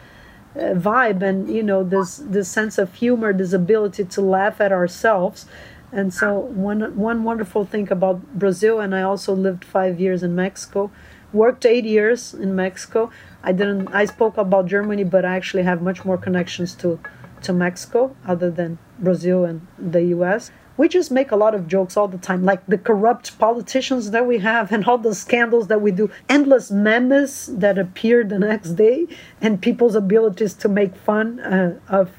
[0.56, 4.72] uh, vibe and you know this this sense of humor this ability to laugh at
[4.72, 5.46] ourselves.
[5.92, 10.36] And so one one wonderful thing about brazil and i also lived five years in
[10.36, 10.92] mexico
[11.34, 13.12] worked eight years in Mexico.
[13.44, 13.88] I didn't.
[13.94, 17.00] I spoke about Germany, but I actually have much more connections to
[17.44, 20.52] to Mexico other than Brazil and the U.S.
[20.76, 24.28] We just make a lot of jokes all the time, like the corrupt politicians that
[24.28, 28.72] we have and all the scandals that we do, endless memes that appear the next
[28.72, 29.08] day,
[29.42, 32.12] and people's abilities to make fun uh, of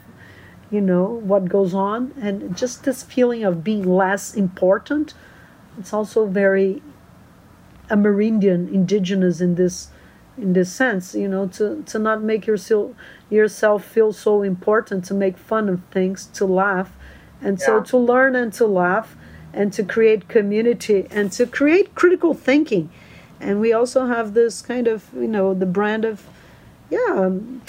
[0.70, 5.14] you know what goes on and just this feeling of being less important
[5.78, 6.82] it's also very
[7.90, 9.88] amerindian indigenous in this
[10.38, 12.94] in this sense you know to to not make yourself
[13.30, 16.92] yourself feel so important to make fun of things to laugh
[17.40, 17.66] and yeah.
[17.66, 19.16] so to learn and to laugh
[19.52, 22.88] and to create community and to create critical thinking
[23.40, 26.26] and we also have this kind of you know the brand of
[26.90, 27.60] yeah um,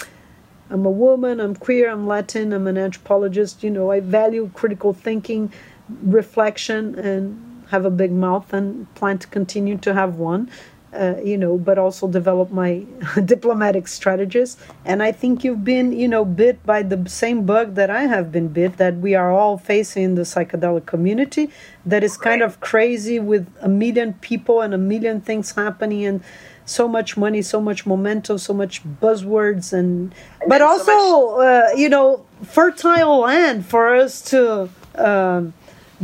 [0.70, 3.64] I'm a woman, I'm queer, I'm Latin, I'm an anthropologist.
[3.64, 5.52] You know, I value critical thinking,
[5.88, 10.48] reflection, and have a big mouth and plan to continue to have one.
[10.92, 12.84] Uh, you know, but also develop my
[13.24, 14.56] diplomatic strategies.
[14.84, 18.32] And I think you've been, you know, bit by the same bug that I have
[18.32, 21.48] been bit, that we are all facing in the psychedelic community
[21.86, 26.24] that is kind of crazy with a million people and a million things happening and
[26.70, 31.68] so much money, so much momentum, so much buzzwords, and, and but also so uh,
[31.76, 35.52] you know fertile land for us to um,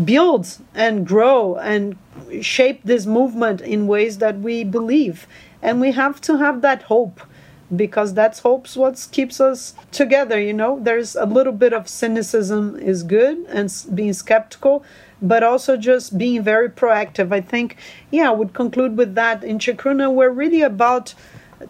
[0.05, 1.97] build and grow and
[2.41, 5.27] shape this movement in ways that we believe,
[5.63, 7.21] and we have to have that hope
[7.75, 12.77] because that's hope's what keeps us together you know there's a little bit of cynicism
[12.79, 14.85] is good and being skeptical
[15.21, 17.33] but also just being very proactive.
[17.33, 17.77] I think,
[18.11, 19.43] yeah, I would conclude with that.
[19.43, 21.15] In Chacruna, we're really about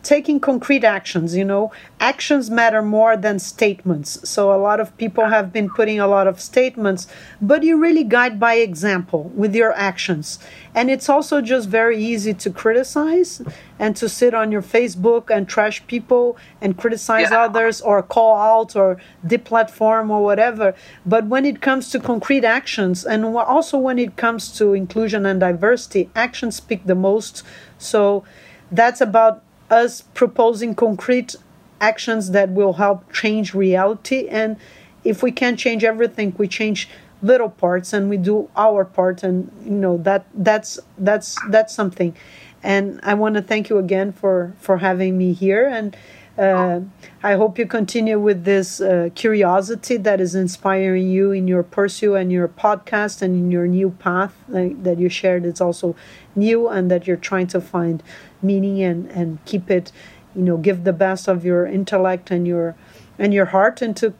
[0.02, 1.72] taking concrete actions you know.
[2.00, 4.28] Actions matter more than statements.
[4.28, 7.06] So a lot of people have been putting a lot of statements
[7.40, 10.38] but you really guide by example with your actions.
[10.74, 13.42] And it's also just very easy to criticize
[13.78, 17.44] and to sit on your facebook and trash people and criticize yeah.
[17.44, 20.74] others or call out or deplatform or whatever.
[21.04, 25.40] But when it comes to concrete actions and also when it comes to inclusion and
[25.40, 27.42] diversity actions speak the most.
[27.78, 28.24] So
[28.70, 31.36] that's about us proposing concrete
[31.80, 34.28] actions that will help change reality.
[34.28, 34.56] And
[35.04, 36.88] if we can't change everything we change
[37.22, 39.22] little parts and we do our part.
[39.22, 42.16] And you know that that's that's that's something.
[42.62, 45.66] And i want to thank you again for for having me here.
[45.66, 45.96] And
[46.38, 46.80] uh,
[47.22, 52.14] I hope you continue with this uh, curiosity that is inspiring you in your pursuit
[52.14, 55.46] and your podcast and in your new path that you shared.
[55.46, 55.96] It's also
[56.34, 58.02] new and that you're trying to find
[58.42, 59.92] meaning and, and keep it,
[60.34, 62.76] you know, give the best of your intellect and your
[63.18, 64.12] and your heart into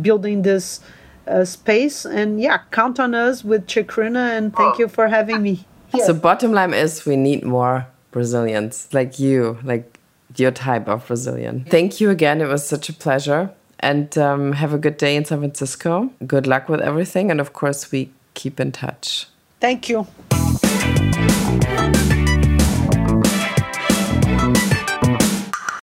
[0.00, 0.80] building this
[1.26, 2.04] uh, space.
[2.04, 5.66] And yeah, count on us with Chacruna and thank you for having me.
[5.92, 6.06] Here.
[6.06, 9.98] So bottom line is we need more Brazilians like you, like
[10.36, 11.64] your type of Brazilian.
[11.68, 12.40] Thank you again.
[12.40, 13.50] It was such a pleasure.
[13.80, 16.10] And um, have a good day in San Francisco.
[16.26, 17.30] Good luck with everything.
[17.30, 19.26] And of course, we keep in touch.
[19.60, 20.06] Thank you.